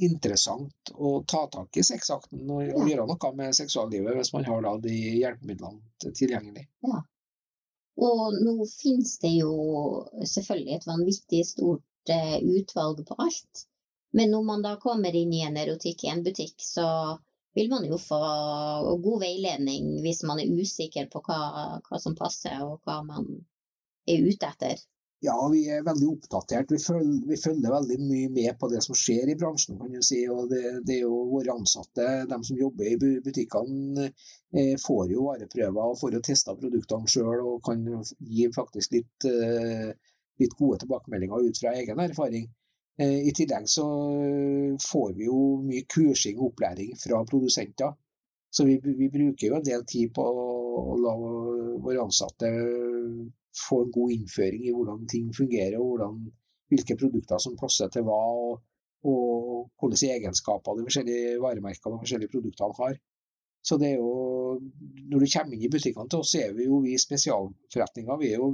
interessant 0.05 0.93
å 0.95 1.15
ta 1.29 1.47
tak 1.53 1.81
i 1.81 1.87
sexakten 1.87 2.45
og, 2.45 2.69
og 2.69 2.91
gjøre 2.91 3.07
noe 3.09 3.33
med 3.39 3.57
seksuallivet 3.57 4.19
hvis 4.19 4.35
man 4.37 4.45
har 4.51 4.67
da 4.67 4.75
de 4.85 4.99
hjelpemidlene 4.99 6.13
tilgjengelig. 6.21 6.67
Og 8.01 8.37
nå 8.45 8.55
finnes 8.69 9.17
det 9.25 9.33
jo 9.39 9.55
selvfølgelig 10.21 10.77
et 10.77 10.89
vanvittig 10.89 11.43
stort 11.49 12.13
eh, 12.13 12.39
utvalg 12.45 13.03
på 13.09 13.17
alt. 13.25 13.67
Men 14.17 14.33
når 14.35 14.47
man 14.47 14.63
da 14.69 14.77
kommer 14.83 15.17
inn 15.17 15.33
i 15.33 15.45
en 15.47 15.59
erotikk 15.61 16.05
i 16.05 16.13
en 16.13 16.23
butikk, 16.27 16.57
så 16.61 16.87
vil 17.59 17.71
man 17.73 17.87
jo 17.89 17.99
få 17.99 18.21
god 19.03 19.23
veiledning 19.25 19.97
hvis 20.05 20.23
man 20.29 20.41
er 20.43 20.53
usikker 20.55 21.11
på 21.13 21.23
hva, 21.27 21.41
hva 21.87 22.01
som 22.03 22.17
passer 22.19 22.63
og 22.67 22.79
hva 22.87 23.01
man 23.07 23.29
er 24.09 24.27
ute 24.27 24.51
etter. 24.53 24.81
Ja, 25.21 25.37
vi 25.53 25.67
er 25.69 25.83
veldig 25.85 26.07
oppdatert. 26.15 26.71
Vi 26.73 26.79
følger, 26.81 27.17
vi 27.29 27.37
følger 27.37 27.75
veldig 27.75 27.97
mye 28.01 28.29
med 28.33 28.55
på 28.61 28.71
det 28.73 28.81
som 28.87 28.97
skjer 28.97 29.29
i 29.29 29.35
bransjen. 29.37 29.77
kan 29.77 29.93
du 29.93 30.01
si, 30.07 30.23
og 30.33 30.47
det, 30.49 30.63
det 30.89 30.95
er 30.97 31.03
jo 31.03 31.19
Våre 31.29 31.53
ansatte, 31.53 32.07
de 32.31 32.39
som 32.47 32.57
jobber 32.57 32.89
i 32.89 32.97
butikkene, 33.27 34.07
eh, 34.57 34.73
får 34.81 35.13
jo 35.13 35.27
vareprøver 35.27 35.93
og 35.93 35.99
får 36.01 36.17
jo 36.17 36.23
testa 36.31 36.57
produktene 36.57 37.13
sjøl 37.13 37.45
og 37.51 37.61
kan 37.69 37.85
gi 37.85 38.49
faktisk 38.55 38.97
litt, 38.97 39.29
eh, 39.29 39.93
litt 40.41 40.57
gode 40.57 40.81
tilbakemeldinger 40.87 41.51
ut 41.51 41.61
fra 41.61 41.77
egen 41.77 42.01
erfaring. 42.07 42.49
Eh, 42.99 43.29
I 43.29 43.33
tillegg 43.37 43.69
så 43.71 43.87
eh, 44.21 44.77
får 44.83 45.13
vi 45.19 45.29
jo 45.29 45.41
mye 45.65 45.87
kursing 45.95 46.41
og 46.41 46.51
opplæring 46.51 46.97
fra 47.01 47.23
produsenter. 47.29 47.93
Så 48.51 48.67
vi, 48.67 48.81
vi 48.83 49.09
bruker 49.15 49.47
jo 49.47 49.59
en 49.61 49.67
del 49.67 49.85
tid 49.87 50.11
på 50.15 50.25
å 50.27 50.97
la 50.99 51.13
våre 51.85 52.03
ansatte 52.03 52.51
få 53.69 53.85
en 53.85 53.93
god 53.95 54.15
innføring 54.15 54.67
i 54.67 54.75
hvordan 54.75 55.07
ting 55.11 55.31
fungerer, 55.35 55.79
og 55.79 55.93
hvordan, 55.93 56.19
hvilke 56.71 56.97
produkter 56.99 57.39
som 57.43 57.57
passer 57.59 57.91
til 57.95 58.07
hva, 58.07 58.19
og, 58.19 58.59
og 59.07 59.71
hvilke 59.83 60.11
egenskaper 60.17 60.79
de 60.79 60.87
forskjellige 60.89 61.39
varemerkene 61.43 61.97
og 61.97 62.05
forskjellige 62.05 62.35
produktene 62.35 62.79
har. 62.81 62.99
Så 63.63 63.77
det 63.77 63.91
er 63.93 63.99
jo, 64.01 64.61
Når 65.11 65.21
du 65.21 65.27
kommer 65.33 65.55
inn 65.55 65.65
i 65.67 65.73
butikkene 65.73 66.09
til 66.09 66.23
oss, 66.23 66.31
så 66.33 66.41
er 66.47 66.55
vi 66.57 66.67
jo 66.67 66.81
vi 66.85 66.97
spesialforretninger. 66.99 68.21
Vi 68.23 68.31
er 68.33 68.41
jo 68.41 68.49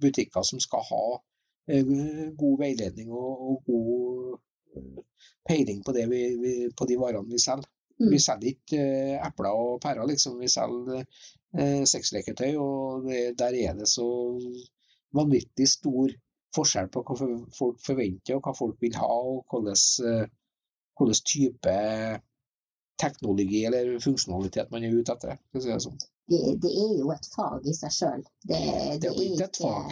butikker 0.00 0.46
som 0.46 0.60
skal 0.62 0.86
ha 0.88 1.02
god 1.66 2.58
veiledning 2.58 3.12
og, 3.12 3.44
og 3.48 3.62
god 3.66 4.38
eh, 4.76 5.04
peiling 5.48 5.84
på, 5.84 5.92
det 5.92 6.08
vi, 6.10 6.22
vi, 6.40 6.52
på 6.76 6.88
de 6.88 6.98
varene 6.98 7.30
vi 7.30 7.38
selger. 7.38 7.68
Mm. 8.00 8.10
Vi 8.10 8.18
selger 8.18 8.50
ikke 8.54 8.80
eh, 8.80 9.16
epler 9.26 9.54
og 9.54 9.80
pærer, 9.82 10.06
liksom. 10.08 10.40
Vi 10.40 10.50
selger 10.50 11.04
eh, 11.04 11.84
sexleketøy, 11.86 12.56
og 12.58 13.06
det, 13.06 13.38
der 13.38 13.58
er 13.62 13.78
det 13.78 13.88
så 13.88 14.08
vanvittig 15.14 15.68
stor 15.68 16.14
forskjell 16.56 16.88
på 16.92 17.02
hva 17.06 17.16
folk 17.56 17.80
forventer, 17.84 18.36
og 18.36 18.46
hva 18.46 18.54
folk 18.56 18.80
vil 18.82 18.98
ha, 18.98 19.08
og 19.08 19.44
hvordan, 19.50 19.78
eh, 20.08 20.26
hvordan 20.98 21.22
type 21.34 21.76
teknologi 23.02 23.64
eller 23.66 23.98
funksjonalitet 24.02 24.70
man 24.70 24.84
er 24.84 24.98
ute 24.98 25.14
etter. 25.16 25.38
si 25.58 25.68
det 25.68 25.80
sånn. 25.84 26.02
Det, 26.32 26.40
det 26.64 26.70
er 26.72 26.94
jo 26.96 27.10
et 27.12 27.26
fag 27.34 27.66
i 27.68 27.74
seg 27.76 27.92
sjøl. 27.92 28.22
Det, 28.48 28.60
det, 29.02 29.02
Det 29.02 29.10
er 29.10 29.36
ikke 29.36 29.50
fag, 29.58 29.90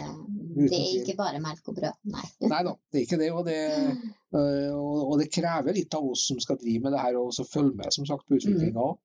det 0.57 0.79
er 0.79 0.87
ikke 1.01 1.17
bare 1.19 1.43
melk 1.43 1.69
og 1.69 1.77
brød, 1.77 1.99
nei. 2.15 2.25
Nei 2.53 2.63
da, 2.67 2.73
det 2.91 2.99
er 3.01 3.05
ikke 3.05 3.21
det. 3.21 3.29
Og 3.35 3.45
det, 3.45 3.59
eh, 4.39 4.73
og, 4.73 4.97
og 5.05 5.15
det 5.21 5.29
krever 5.33 5.77
litt 5.77 5.97
av 5.97 6.09
oss 6.09 6.25
som 6.31 6.41
skal 6.41 6.59
drive 6.61 6.87
med 6.87 6.95
det 6.97 7.05
her, 7.05 7.21
og 7.21 7.31
følge 7.45 7.77
med 7.77 7.93
som 7.93 8.09
sagt, 8.09 8.27
på 8.27 8.39
utviklinga 8.39 8.89
òg. 8.89 8.99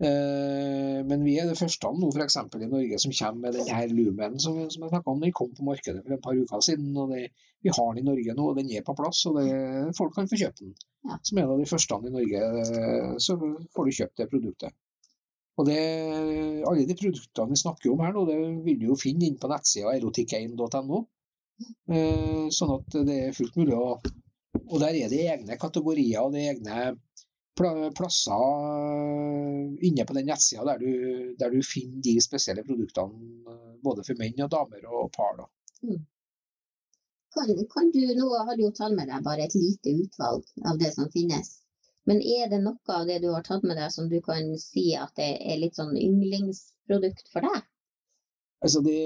Men 0.00 1.24
vi 1.26 1.34
er 1.36 1.44
det 1.44 1.58
første 1.58 1.90
nå 1.92 2.08
for 2.08 2.62
i 2.64 2.68
Norge 2.70 2.98
som 3.02 3.12
kommer 3.12 3.42
med 3.42 3.58
denne 3.58 3.80
Lumen 3.92 4.38
som, 4.40 4.56
som 4.72 4.84
jeg 4.86 4.92
snakka 4.94 5.12
om. 5.12 5.20
Den 5.20 5.34
kom 5.36 5.50
på 5.52 5.66
markedet 5.66 6.00
for 6.06 6.14
et 6.16 6.22
par 6.24 6.38
uker 6.40 6.64
siden. 6.64 6.94
og 6.96 7.12
det, 7.12 7.26
Vi 7.60 7.68
har 7.76 7.90
den 7.92 8.00
i 8.00 8.06
Norge 8.08 8.36
nå, 8.36 8.46
og 8.48 8.56
den 8.56 8.70
er 8.72 8.86
på 8.86 8.96
plass. 8.96 9.26
og 9.28 9.36
det, 9.36 9.50
Folk 9.98 10.14
kan 10.16 10.30
få 10.30 10.40
kjøpt 10.40 10.62
den. 10.64 10.72
Ja. 11.04 11.18
Som 11.22 11.42
en 11.42 11.52
av 11.52 11.60
de 11.60 11.68
første 11.68 12.00
i 12.00 12.14
Norge, 12.16 12.46
eh, 12.64 13.12
så 13.20 13.36
får 13.76 13.90
du 13.90 13.98
kjøpt 13.98 14.22
det 14.22 14.30
produktet. 14.32 14.72
Og 15.60 15.66
det, 15.68 15.80
Alle 16.68 16.86
de 16.88 16.96
produktene 16.96 17.52
vi 17.52 17.60
snakker 17.60 17.92
om 17.92 18.02
her 18.04 18.14
nå, 18.16 18.24
det 18.28 18.38
vil 18.64 18.78
du 18.80 18.86
jo 18.90 18.98
finne 19.00 19.28
inn 19.28 19.38
på 19.40 19.50
nettsida 19.50 19.92
erotikk1.no. 19.98 21.04
Eh, 21.92 22.46
Sånn 22.56 22.76
at 22.78 22.98
det 23.04 23.16
er 23.26 23.36
fullt 23.36 23.58
mulig 23.60 23.76
å 23.76 23.90
Og 24.64 24.78
der 24.80 24.96
er 24.96 25.12
det 25.12 25.24
egne 25.34 25.58
kategorier 25.60 26.24
og 26.24 26.32
det 26.34 26.44
er 26.46 26.54
egne 26.54 26.94
plasser 27.96 28.40
eh, 28.40 29.66
inne 29.88 30.06
på 30.08 30.16
den 30.16 30.30
nettsida 30.30 30.64
der, 30.70 30.84
der 31.38 31.52
du 31.52 31.60
finner 31.66 32.00
de 32.06 32.14
spesielle 32.24 32.64
produktene 32.64 33.52
eh, 33.52 33.74
både 33.84 34.06
for 34.06 34.20
menn 34.20 34.40
og 34.46 34.52
damer 34.54 34.86
og 34.88 35.10
par. 35.16 35.36
da. 35.42 35.48
Kan, 37.34 37.52
kan 37.70 37.90
du, 37.94 38.00
nå 38.16 38.30
har 38.46 38.56
du 38.56 38.64
jo 38.64 38.72
tatt 38.74 38.96
med 38.96 39.10
deg 39.12 39.26
bare 39.26 39.44
et 39.44 39.54
lite 39.54 39.92
utvalg 40.02 40.48
av 40.66 40.80
det 40.80 40.94
som 40.96 41.12
finnes. 41.12 41.59
Men 42.10 42.22
er 42.26 42.48
det 42.50 42.58
noe 42.64 42.94
av 42.96 43.06
det 43.06 43.20
du 43.22 43.28
har 43.30 43.44
tatt 43.46 43.62
med 43.62 43.78
deg 43.78 43.92
som 43.94 44.08
du 44.10 44.18
kan 44.24 44.48
si 44.58 44.88
at 44.98 45.14
det 45.18 45.30
er 45.46 45.60
litt 45.62 45.76
sånn 45.78 45.94
yndlingsprodukt 45.94 47.30
for 47.30 47.46
deg? 47.46 47.60
Altså 48.66 48.82
det 48.84 48.96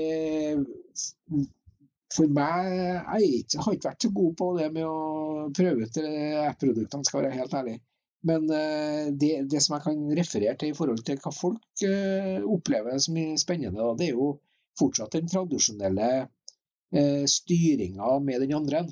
For 2.14 2.31
meg 2.31 2.71
jeg, 2.71 3.29
ikke, 3.43 3.59
jeg 3.59 3.64
har 3.67 3.77
ikke 3.77 3.90
vært 3.90 4.07
så 4.07 4.11
god 4.17 4.37
på 4.40 4.49
det 4.57 4.71
med 4.73 4.87
å 4.88 5.51
prøve 5.59 5.85
ut 5.85 5.99
app-produktene, 6.49 7.07
skal 7.07 7.21
være 7.21 7.37
helt 7.37 7.59
ærlig. 7.61 7.77
Men 8.25 8.49
eh, 8.57 9.12
det, 9.12 9.33
det 9.53 9.61
som 9.61 9.77
jeg 9.77 9.85
kan 9.85 10.05
referere 10.17 10.57
til 10.61 10.73
i 10.73 10.77
forhold 10.77 11.03
til 11.05 11.21
hva 11.21 11.33
folk 11.35 11.85
eh, 11.85 12.40
opplever 12.40 12.97
som 13.05 13.19
er 13.21 13.35
spennende, 13.40 13.90
det 14.01 14.09
er 14.09 14.17
jo 14.17 14.31
fortsatt 14.81 15.19
den 15.19 15.29
tradisjonelle 15.29 16.09
eh, 16.23 17.25
styringa 17.29 18.17
med 18.25 18.47
den 18.47 18.57
andre. 18.57 18.87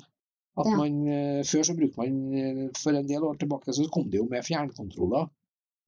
At 0.53 0.69
man, 0.69 0.99
eh, 1.09 1.41
Før 1.49 1.63
så 1.65 1.73
brukte 1.77 1.97
man 1.97 2.17
eh, 2.37 2.65
For 2.77 2.93
en 2.93 3.07
del 3.09 3.23
år 3.25 3.39
tilbake 3.41 3.73
så 3.73 3.87
kom 3.93 4.09
det 4.11 4.19
jo 4.21 4.27
med 4.29 4.45
fjernkontroller. 4.45 5.31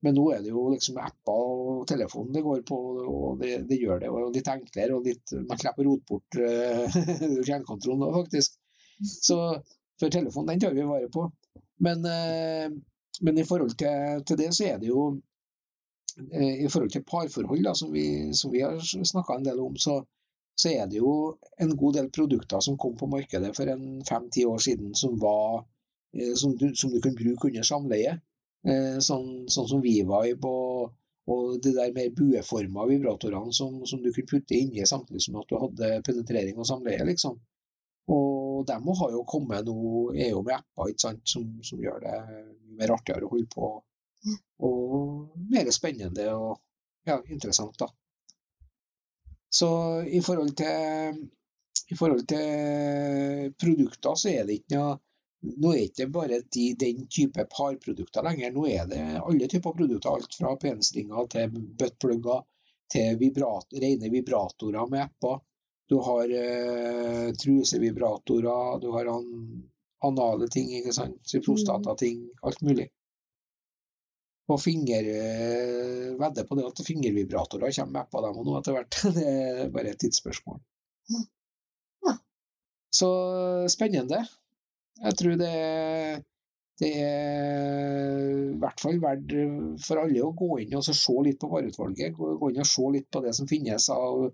Men 0.06 0.17
nå 0.17 0.25
er 0.34 0.41
det 0.43 0.51
jo 0.51 0.67
liksom 0.69 0.97
apper 1.01 1.51
og 1.75 1.86
telefonen 1.89 2.34
det 2.36 2.43
går 2.45 2.62
på, 2.67 2.78
og 3.10 3.39
det, 3.41 3.63
det 3.69 3.80
gjør 3.82 4.04
det 4.04 4.12
og 4.12 4.36
litt 4.36 4.49
enklere. 4.51 4.97
og 4.97 5.08
litt, 5.08 5.34
Man 5.49 5.62
slipper 5.62 5.86
å 5.86 5.95
rote 5.95 6.06
bort 6.12 6.38
uh, 6.38 6.97
fjernkontrollen 7.47 8.04
nå, 8.04 8.12
faktisk. 8.19 8.60
Så 9.01 9.38
for 9.97 10.13
telefonen, 10.13 10.51
den 10.51 10.62
tar 10.62 10.75
vi 10.78 10.86
vare 10.86 11.10
på. 11.10 11.25
Men, 11.88 12.06
uh, 12.06 12.75
men 13.25 13.41
i 13.41 13.47
forhold 13.49 13.73
til, 13.80 14.21
til 14.30 14.39
det, 14.43 14.51
så 14.54 14.67
er 14.67 14.84
det 14.84 14.91
jo 14.91 15.08
uh, 15.15 16.54
I 16.54 16.69
forhold 16.69 16.93
til 16.93 17.08
parforhold, 17.10 17.65
da, 17.65 17.73
som, 17.80 17.89
vi, 17.95 18.06
som 18.38 18.54
vi 18.54 18.62
har 18.62 18.78
snakka 18.86 19.39
en 19.39 19.49
del 19.49 19.63
om, 19.63 19.80
så, 19.82 20.04
så 20.56 20.72
er 20.72 20.88
det 20.88 21.02
jo 21.02 21.13
en 21.62 21.74
god 21.78 21.98
del 21.98 22.12
produkter 22.15 22.63
som 22.63 22.78
kom 22.80 22.96
på 22.98 23.10
markedet 23.12 23.52
for 23.58 23.70
en 23.72 24.04
fem-ti 24.08 24.46
år 24.48 24.62
siden 24.63 24.94
som 24.96 25.18
var 25.20 25.65
eh, 26.15 26.34
som 26.39 26.56
du, 26.58 26.70
som 26.76 26.94
du 26.94 27.02
kunne 27.02 27.20
bruke 27.20 27.50
under 27.50 27.68
samleie. 27.68 28.15
Eh, 28.65 29.00
sånn, 29.04 29.50
sånn 29.52 29.68
som 29.70 29.82
V-Vibe 29.84 30.52
og, 30.52 30.94
og 31.30 31.58
de 31.62 31.74
der 31.76 31.91
mer 31.94 32.13
bueforma 32.18 32.88
vibratorene 32.89 33.54
som, 33.54 33.82
som 33.89 34.02
du 34.02 34.12
kunne 34.13 34.32
putte 34.32 34.58
inni 34.58 34.88
samtidig 34.88 35.26
som 35.26 35.41
at 35.41 35.52
du 35.52 35.60
hadde 35.60 35.91
penetrering 36.08 36.58
og 36.62 36.70
samleie, 36.70 37.04
liksom. 37.06 37.36
Og 38.15 38.65
dem 38.70 38.88
har 39.02 39.12
jo 39.12 39.24
kommet 39.28 39.65
nå, 39.65 39.76
er 40.13 40.32
jo 40.32 40.44
med 40.46 40.60
apper 40.60 40.91
ikke 40.91 41.04
sant, 41.08 41.24
som, 41.30 41.46
som 41.65 41.82
gjør 41.82 42.04
det 42.04 42.18
mer 42.80 42.94
artigere 42.94 43.26
å 43.26 43.32
holde 43.34 43.50
på. 43.52 43.70
Og 44.65 45.38
mer 45.52 45.70
spennende 45.74 46.30
og 46.38 46.62
ja, 47.06 47.20
interessant, 47.30 47.78
da. 47.82 47.89
Så 49.56 49.70
i 50.04 50.22
forhold 50.26 50.56
til 50.60 51.24
I 51.91 51.96
forhold 51.96 52.24
til 52.28 53.52
produkter 53.62 54.15
så 54.20 54.32
er 54.32 54.48
det 54.48 54.62
ikke 54.62 54.80
noe 54.80 54.96
nå 55.46 55.72
er 55.72 55.78
det 55.78 55.88
ikke 55.91 56.08
bare 56.10 56.39
de, 56.56 56.63
den 56.80 57.06
type 57.12 57.44
parprodukter 57.52 58.26
lenger, 58.26 58.54
nå 58.56 58.63
er 58.72 58.88
det 58.89 59.02
alle 59.20 59.50
typer 59.52 59.76
produkter. 59.78 60.15
Alt 60.15 60.38
fra 60.39 60.56
penslinger 60.62 61.28
til 61.30 61.52
buttplugger 61.80 62.41
til 62.91 63.20
vibrat, 63.20 63.78
rene 63.84 64.10
vibratorer 64.13 64.89
med 64.89 65.04
apper. 65.06 65.39
Du 65.89 66.00
har 66.02 66.32
eh, 66.34 67.30
trusevibratorer, 67.38 68.80
du 68.82 68.89
har 68.96 69.12
an, 69.13 69.28
anale 70.10 70.50
ting, 70.50 70.72
ikke 70.80 70.94
sant? 70.98 71.36
prostatating, 71.46 72.24
alt 72.41 72.62
mulig. 72.65 72.88
Og 74.45 74.60
finger, 74.62 75.08
eh, 75.10 76.12
vedder 76.19 76.45
på 76.45 76.58
det 76.58 76.67
at 76.67 76.81
fingervibratorer 76.86 77.73
kommer 77.73 77.93
med 77.95 78.01
apper 78.03 78.25
dem 78.27 78.43
nå 78.45 78.58
etter 78.60 78.75
hvert. 78.75 78.97
Det 79.17 79.25
er 79.25 79.71
bare 79.73 79.93
et 79.93 80.01
tidsspørsmål. 80.03 80.60
Så 82.95 83.10
spennende. 83.71 84.21
Jeg 85.03 85.17
tror 85.19 85.36
det, 85.39 85.51
det 86.79 86.91
er 87.01 88.21
i 88.53 88.58
hvert 88.62 88.84
fall 88.84 89.01
verdt 89.03 89.34
for 89.84 89.99
alle 89.99 90.23
å 90.23 90.31
gå 90.39 90.62
inn 90.63 90.77
og 90.79 90.86
se 90.88 91.15
litt 91.27 91.41
på 91.41 91.51
vareutvalget. 91.51 92.15
Gå 92.15 92.51
inn 92.51 92.63
og 92.63 92.69
se 92.69 92.88
litt 92.95 93.10
på 93.12 93.23
det 93.25 93.34
som 93.36 93.49
finnes 93.51 93.89
av, 93.91 94.29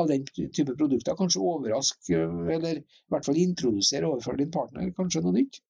av 0.00 0.08
den 0.08 0.24
type 0.30 0.72
produkter. 0.72 1.18
Kanskje 1.18 1.44
overraske, 1.44 2.22
eller 2.56 2.80
i 2.80 3.12
hvert 3.12 3.28
fall 3.28 3.42
introdusere 3.42 4.08
overfor 4.08 4.40
din 4.40 4.54
partner 4.54 4.94
kanskje 4.96 5.24
noe 5.26 5.36
nytt. 5.36 5.60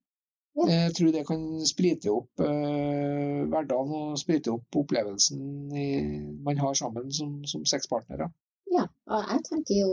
Jeg 0.57 0.93
tror 0.97 1.11
det 1.13 1.27
kan 1.29 1.43
sprite 1.69 2.09
opp 2.09 2.41
eh, 2.41 3.43
hverdagen 3.53 3.91
og 3.93 4.21
sprite 4.21 4.55
opp 4.55 4.79
opplevelsen 4.81 5.43
i, 5.77 5.89
man 6.47 6.63
har 6.63 6.79
sammen 6.79 7.13
som, 7.13 7.43
som 7.45 7.67
sexpartnere. 7.69 8.31
Ja, 8.73 8.87
og 9.13 9.35
jeg 9.35 9.45
tenker 9.51 9.83
jo 9.83 9.91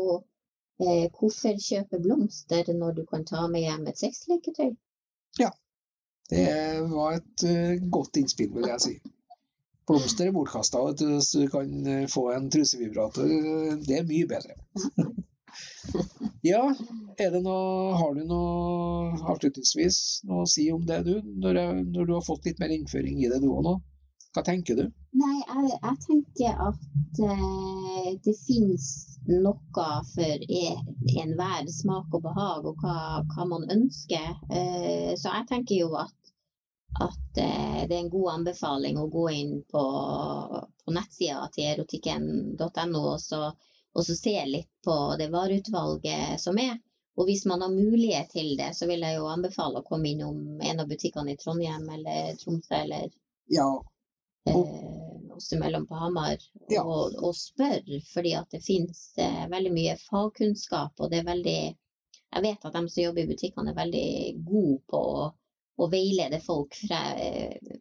Eh, 0.82 1.06
hvorfor 1.13 1.60
kjøpe 1.62 1.99
blomster 2.02 2.69
når 2.73 2.95
du 2.97 3.04
kan 3.10 3.26
ta 3.30 3.45
med 3.47 3.62
hjem 3.62 3.86
et 3.88 3.99
sexleketøy? 4.02 4.71
Ja, 5.39 5.52
det 6.34 6.47
var 6.89 7.19
et 7.19 7.43
uh, 7.45 7.91
godt 7.93 8.17
innspill, 8.17 8.49
vil 8.56 8.71
jeg 8.71 8.82
si. 8.82 8.93
Blomster 9.88 10.28
er 10.28 10.34
bortkasta, 10.34 10.82
hvis 10.89 11.30
du 11.36 11.45
kan 11.54 11.76
eh, 11.88 12.08
få 12.10 12.30
en 12.34 12.49
trusevibrator. 12.52 13.30
Det 13.86 13.99
er 13.99 14.10
mye 14.10 14.30
bedre. 14.34 14.58
Ja, 16.41 16.63
er 17.17 17.31
det 17.33 17.41
noe, 17.45 17.93
har 17.99 18.13
du 18.17 18.23
noe 18.27 19.15
avslutningsvis 19.33 19.97
noe 20.29 20.43
å 20.43 20.49
si 20.49 20.69
om 20.73 20.83
det, 20.87 21.03
du? 21.07 21.15
Når, 21.23 21.59
jeg, 21.61 21.87
når 21.95 22.09
du 22.09 22.13
har 22.17 22.25
fått 22.25 22.49
litt 22.49 22.61
mer 22.63 22.73
innføring 22.75 23.21
i 23.23 23.31
det, 23.31 23.41
du 23.43 23.49
òg 23.53 23.63
nå? 23.67 23.77
Hva 24.33 24.41
tenker 24.45 24.77
du? 24.79 24.87
Nei, 25.13 25.35
jeg, 25.45 25.75
jeg 25.77 25.97
tenker 26.07 26.61
at 26.67 27.19
uh, 27.21 28.07
det 28.25 28.33
finnes 28.39 28.87
noe 29.29 29.89
for 30.09 30.45
enhver 30.49 31.69
smak 31.69 32.17
og 32.17 32.23
behag, 32.25 32.65
og 32.71 32.81
hva, 32.81 33.21
hva 33.35 33.45
man 33.51 33.67
ønsker. 33.75 34.31
Uh, 34.49 35.13
så 35.19 35.35
jeg 35.37 35.49
tenker 35.51 35.83
jo 35.83 35.93
at, 36.01 36.17
at 37.01 37.41
eh, 37.41 37.83
det 37.89 37.95
er 37.95 38.01
en 38.03 38.09
god 38.13 38.31
anbefaling 38.33 38.99
å 39.01 39.07
gå 39.13 39.27
inn 39.33 39.53
på, 39.69 39.83
på 40.85 40.93
nettsida 40.93 41.47
til 41.53 41.71
erotikken.no 41.71 43.01
og, 43.01 43.15
så, 43.21 43.47
og 43.93 44.06
så 44.06 44.15
se 44.17 44.36
litt 44.49 44.69
på 44.86 44.95
det 45.19 45.29
vareutvalget 45.34 46.41
som 46.41 46.58
er. 46.62 46.77
Og 47.15 47.27
hvis 47.29 47.45
man 47.45 47.62
har 47.62 47.69
mulighet 47.69 48.32
til 48.34 48.56
det, 48.58 48.71
så 48.73 48.88
vil 48.89 49.06
jeg 49.06 49.19
jo 49.19 49.29
anbefale 49.29 49.79
å 49.79 49.86
komme 49.86 50.10
innom 50.10 50.62
en 50.65 50.82
av 50.82 50.89
butikkene 50.89 51.36
i 51.36 51.38
Trondheim 51.38 51.86
eller 51.93 52.34
Tromsø 52.41 52.73
eller 52.79 53.12
ja, 53.53 53.67
eh, 54.49 55.36
oss 55.36 55.51
imellom 55.53 55.86
på 55.88 55.99
Hamar 55.99 56.38
ja. 56.69 56.82
og, 56.82 57.13
og 57.21 57.36
spør, 57.38 57.86
fordi 58.10 58.34
at 58.39 58.49
det 58.56 58.63
finnes 58.65 59.06
eh, 59.21 59.45
veldig 59.51 59.75
mye 59.75 59.95
fagkunnskap. 60.08 60.97
Og 60.97 61.13
det 61.13 61.21
er 61.21 61.29
veldig 61.29 61.58
Jeg 62.34 62.41
vet 62.41 62.63
at 62.65 62.73
de 62.73 62.89
som 62.89 63.03
jobber 63.03 63.21
i 63.21 63.29
butikkene 63.29 63.71
er 63.71 63.77
veldig 63.77 64.10
gode 64.47 64.79
på 64.89 65.01
å, 65.21 65.25
å 65.77 65.89
veilede 65.91 66.39
folk 66.41 66.73
fra, 66.82 67.03
eh, 67.13 67.77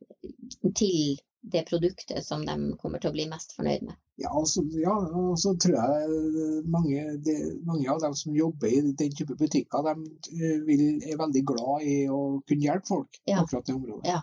til 0.76 1.16
det 1.42 1.62
produktet 1.68 2.24
som 2.24 2.44
de 2.46 2.54
kommer 2.78 3.02
til 3.02 3.10
å 3.10 3.14
bli 3.16 3.24
mest 3.30 3.54
fornøyd 3.56 3.82
med. 3.88 3.96
Ja, 4.22 4.30
altså, 4.38 4.62
og 4.62 5.38
så 5.40 5.54
tror 5.58 5.74
jeg 5.74 6.60
mange, 6.70 7.16
de, 7.26 7.36
mange, 7.66 7.88
av 7.90 8.02
dem 8.04 8.14
som 8.18 8.36
jobber 8.36 8.70
i 8.70 8.82
den 8.84 9.16
type 9.16 9.34
butikker, 9.38 9.88
de 9.88 9.94
eh, 10.38 10.60
vil, 10.68 10.84
er 11.02 11.18
veldig 11.18 11.42
glad 11.50 11.86
i 11.88 11.96
å 12.06 12.20
kunne 12.46 12.68
hjelpe 12.68 12.92
folk 12.92 13.18
ja. 13.26 13.40
akkurat 13.42 13.66
det 13.66 13.74
området. 13.74 14.12
Ja. 14.12 14.20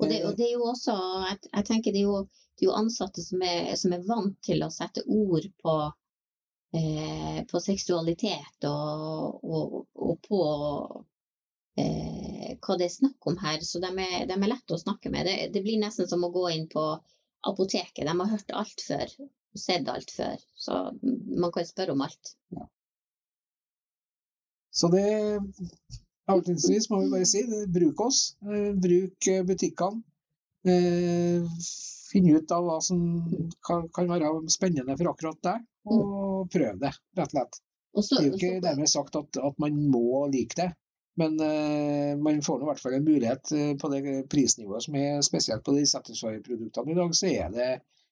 Og 0.00 0.08
det, 0.10 0.22
og 0.26 0.38
det, 0.38 0.48
er 0.48 0.56
jo 0.56 0.64
også 0.72 0.94
Jeg, 1.28 1.36
jeg 1.52 1.66
tenker 1.68 1.94
det 1.94 2.00
er, 2.00 2.08
jo, 2.08 2.22
det 2.58 2.64
er 2.64 2.66
jo, 2.66 2.78
ansatte 2.80 3.22
som 3.22 3.44
er, 3.46 3.74
som 3.78 3.92
er, 3.94 4.06
vant 4.08 4.40
til 4.42 4.64
å 4.66 4.72
sette 4.74 5.04
ord 5.06 5.46
på, 5.62 5.74
eh, 6.80 7.38
på 7.50 7.62
seksualitet 7.62 8.66
og, 8.70 9.44
og, 9.44 9.76
og 9.94 10.18
på 10.24 10.40
eh, 10.48 11.02
hva 12.64 12.76
det 12.80 12.88
er 12.88 12.94
snakk 12.94 13.28
om 13.30 13.38
her. 13.42 13.62
Så 13.66 13.80
de 13.82 13.90
er, 13.90 14.24
de 14.30 14.36
er 14.36 14.50
lette 14.50 14.76
å 14.76 14.80
snakke 14.80 15.12
med. 15.12 15.28
Det, 15.28 15.50
det, 15.54 15.64
blir 15.64 15.80
nesten 15.82 16.08
som 16.10 16.24
å 16.26 16.32
gå 16.34 16.46
inn 16.54 16.68
på 16.72 16.84
apoteket. 17.48 18.04
De 18.06 18.14
har 18.14 18.32
hørt 18.32 18.54
alt 18.56 18.86
før. 18.86 19.18
Sett 19.54 19.90
alt 19.90 20.10
før. 20.10 20.40
Så 20.58 20.78
man 21.02 21.52
kan 21.54 21.68
spørre 21.68 21.94
om 21.94 22.02
alt. 22.06 22.34
Ja. 22.56 22.66
Så 24.74 24.90
det 24.90 25.04
Avslutningsvis 26.24 26.88
må 26.88 27.02
vi 27.02 27.10
bare 27.12 27.26
si 27.28 27.42
bruk 27.68 28.00
oss. 28.00 28.20
Eh, 28.48 28.70
bruk 28.80 29.26
eh, 29.28 29.42
butikkene. 29.44 30.00
Eh, 30.64 31.44
finn 32.08 32.30
ut 32.32 32.54
av 32.54 32.64
hva 32.64 32.78
som 32.84 33.02
kan 33.66 34.08
være 34.08 34.30
spennende 34.52 34.96
for 34.96 35.10
akkurat 35.10 35.40
deg, 35.44 35.66
og 35.90 36.46
prøv 36.54 36.78
det, 36.80 36.94
rett 37.18 37.34
og 37.34 37.34
slett. 37.34 37.60
Det 37.94 38.18
er 38.18 38.28
jo 38.28 38.38
ikke 38.38 38.62
dermed 38.64 38.90
sagt 38.90 39.18
at, 39.18 39.38
at 39.48 39.60
man 39.62 39.76
må 39.90 40.24
like 40.32 40.56
det, 40.58 40.70
men 41.20 41.36
uh, 41.40 42.12
man 42.18 42.40
får 42.42 42.62
i 42.62 42.68
hvert 42.68 42.82
fall 42.82 42.96
en 42.96 43.06
mulighet 43.06 43.52
på 43.80 43.90
det 43.92 44.14
prisnivået 44.32 44.86
som 44.86 44.96
er 44.98 45.20
spesielt 45.26 45.64
på 45.66 45.76
de 45.76 45.84
Satisfy-produktene 45.86 46.94
i 46.94 46.98
dag, 46.98 47.14
så 47.14 47.30
er 47.30 47.52
det, 47.54 47.68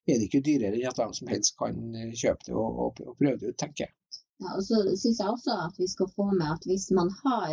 er 0.07 0.15
det, 0.15 0.29
ikke 0.29 0.45
dyrere 0.47 0.79
enn 0.79 0.91
at 0.91 1.01
hvem 1.01 1.17
som 1.19 1.33
helst 1.33 1.59
kan 1.59 1.83
kjøpe 2.13 2.47
det 2.47 2.55
og, 2.55 2.85
og, 2.87 3.03
og 3.07 3.19
prøve 3.19 3.41
det 3.41 3.53
ut, 3.53 3.59
tenker 3.59 3.89
jeg. 3.89 3.97
Ja, 4.43 4.57
og 4.57 4.65
så 4.67 4.81
syns 4.99 5.21
jeg 5.21 5.31
også 5.31 5.59
at 5.69 5.77
vi 5.79 5.87
skal 5.91 6.11
få 6.17 6.31
med 6.33 6.49
at 6.55 6.65
hvis 6.67 6.89
man 6.95 7.11
har 7.23 7.53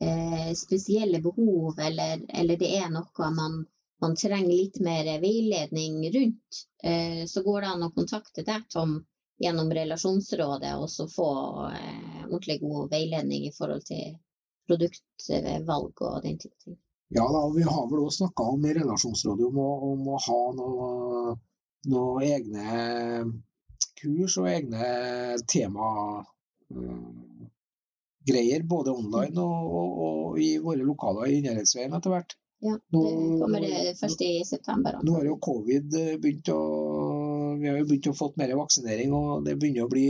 eh, 0.00 0.52
spesielle 0.56 1.20
behov, 1.20 1.78
eller, 1.78 2.20
eller, 2.28 2.56
det 2.56 2.70
er 2.78 2.92
noe 2.92 3.30
man, 3.36 3.64
man, 4.02 4.16
trenger 4.16 4.52
litt 4.52 4.80
mer 4.80 5.10
veiledning 5.22 6.00
rundt, 6.16 6.62
eh, 6.84 7.24
så 7.30 7.42
går 7.44 7.60
det 7.60 7.72
an 7.72 7.86
å 7.88 7.92
kontakte 7.96 8.46
deg, 8.46 8.64
Tom, 8.72 9.02
gjennom 9.42 9.72
relasjonsrådet, 9.74 10.74
og 10.78 10.88
så 10.90 11.08
få 11.10 11.30
eh, 11.72 12.22
ordentlig 12.24 12.60
god 12.62 12.90
veiledning 12.94 13.48
i 13.48 13.54
forhold 13.54 13.84
til 13.90 14.14
produktvalg 14.68 16.04
og 16.08 16.20
den 16.24 16.38
type 16.40 16.56
ting. 16.64 16.78
Ja, 17.14 17.24
da, 17.30 17.42
vi 17.54 17.62
har 17.62 17.88
vel 17.90 18.02
også 18.02 18.24
snakka 18.24 18.46
om 18.54 18.64
i 18.66 18.74
relasjonsrådet 18.74 19.48
om 19.50 19.58
å, 19.62 19.72
om 19.92 20.08
å 20.14 20.20
ha 20.24 20.38
noen 20.58 21.42
noe 21.90 22.22
egne 22.24 22.64
kurs 24.00 24.38
og 24.40 24.48
egne 24.50 24.86
tema 25.50 25.90
eh, 26.72 28.62
både 28.64 28.94
online 28.94 29.42
og, 29.42 29.74
og, 29.80 29.98
og 30.06 30.40
i 30.40 30.54
våre 30.64 30.86
lokaler 30.86 31.28
i 31.28 31.38
Innherredsveien 31.40 31.96
etter 31.98 32.14
hvert. 32.14 32.36
Ja, 32.64 32.78
det 32.78 33.02
kommer 33.42 33.60
det 33.60 33.92
først 33.98 34.22
i 34.24 34.40
september. 34.48 34.96
Nå 35.04 35.18
har 35.18 35.26
jo 35.28 35.36
covid 35.42 35.96
eh, 36.00 36.14
begynt 36.20 36.48
å 36.54 36.60
Vi 37.60 37.68
har 37.68 37.76
jo 37.78 37.86
begynt 37.90 38.08
å 38.10 38.16
få 38.16 38.32
mer 38.40 38.54
vaksinering, 38.58 39.12
og 39.14 39.44
det 39.46 39.58
begynner 39.60 39.84
å 39.84 39.92
bli 39.92 40.08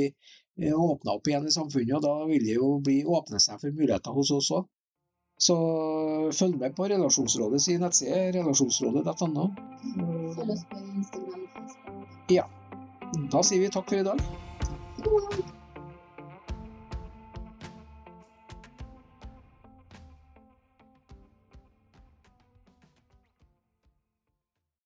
åpna 0.63 1.13
opp 1.13 1.27
igjen 1.29 1.47
i 1.47 1.51
samfunnet. 1.51 1.97
og 1.97 2.03
Da 2.03 2.15
vil 2.31 2.45
det 2.47 2.57
jo 2.59 2.79
bli 2.85 3.03
åpne 3.05 3.41
seg 3.43 3.61
for 3.61 3.75
muligheter 3.75 4.15
hos 4.15 4.31
oss 4.31 4.51
òg. 4.55 4.69
Så 5.39 5.57
følg 6.31 6.61
med 6.61 6.77
på 6.77 6.87
Relasjonsrådet 6.89 7.63
sin 7.63 7.83
nettside, 7.83 8.31
relasjonsrådet.no. 8.37 9.49
Følg 10.37 10.55
oss 10.55 10.65
på 10.71 10.85
Instagram. 10.95 11.49
Ja. 12.31 12.47
Da 13.33 13.43
sier 13.43 13.67
vi 13.67 13.75
takk 13.75 13.91
for 13.91 13.99
i 13.99 14.07
dag. 14.07 15.61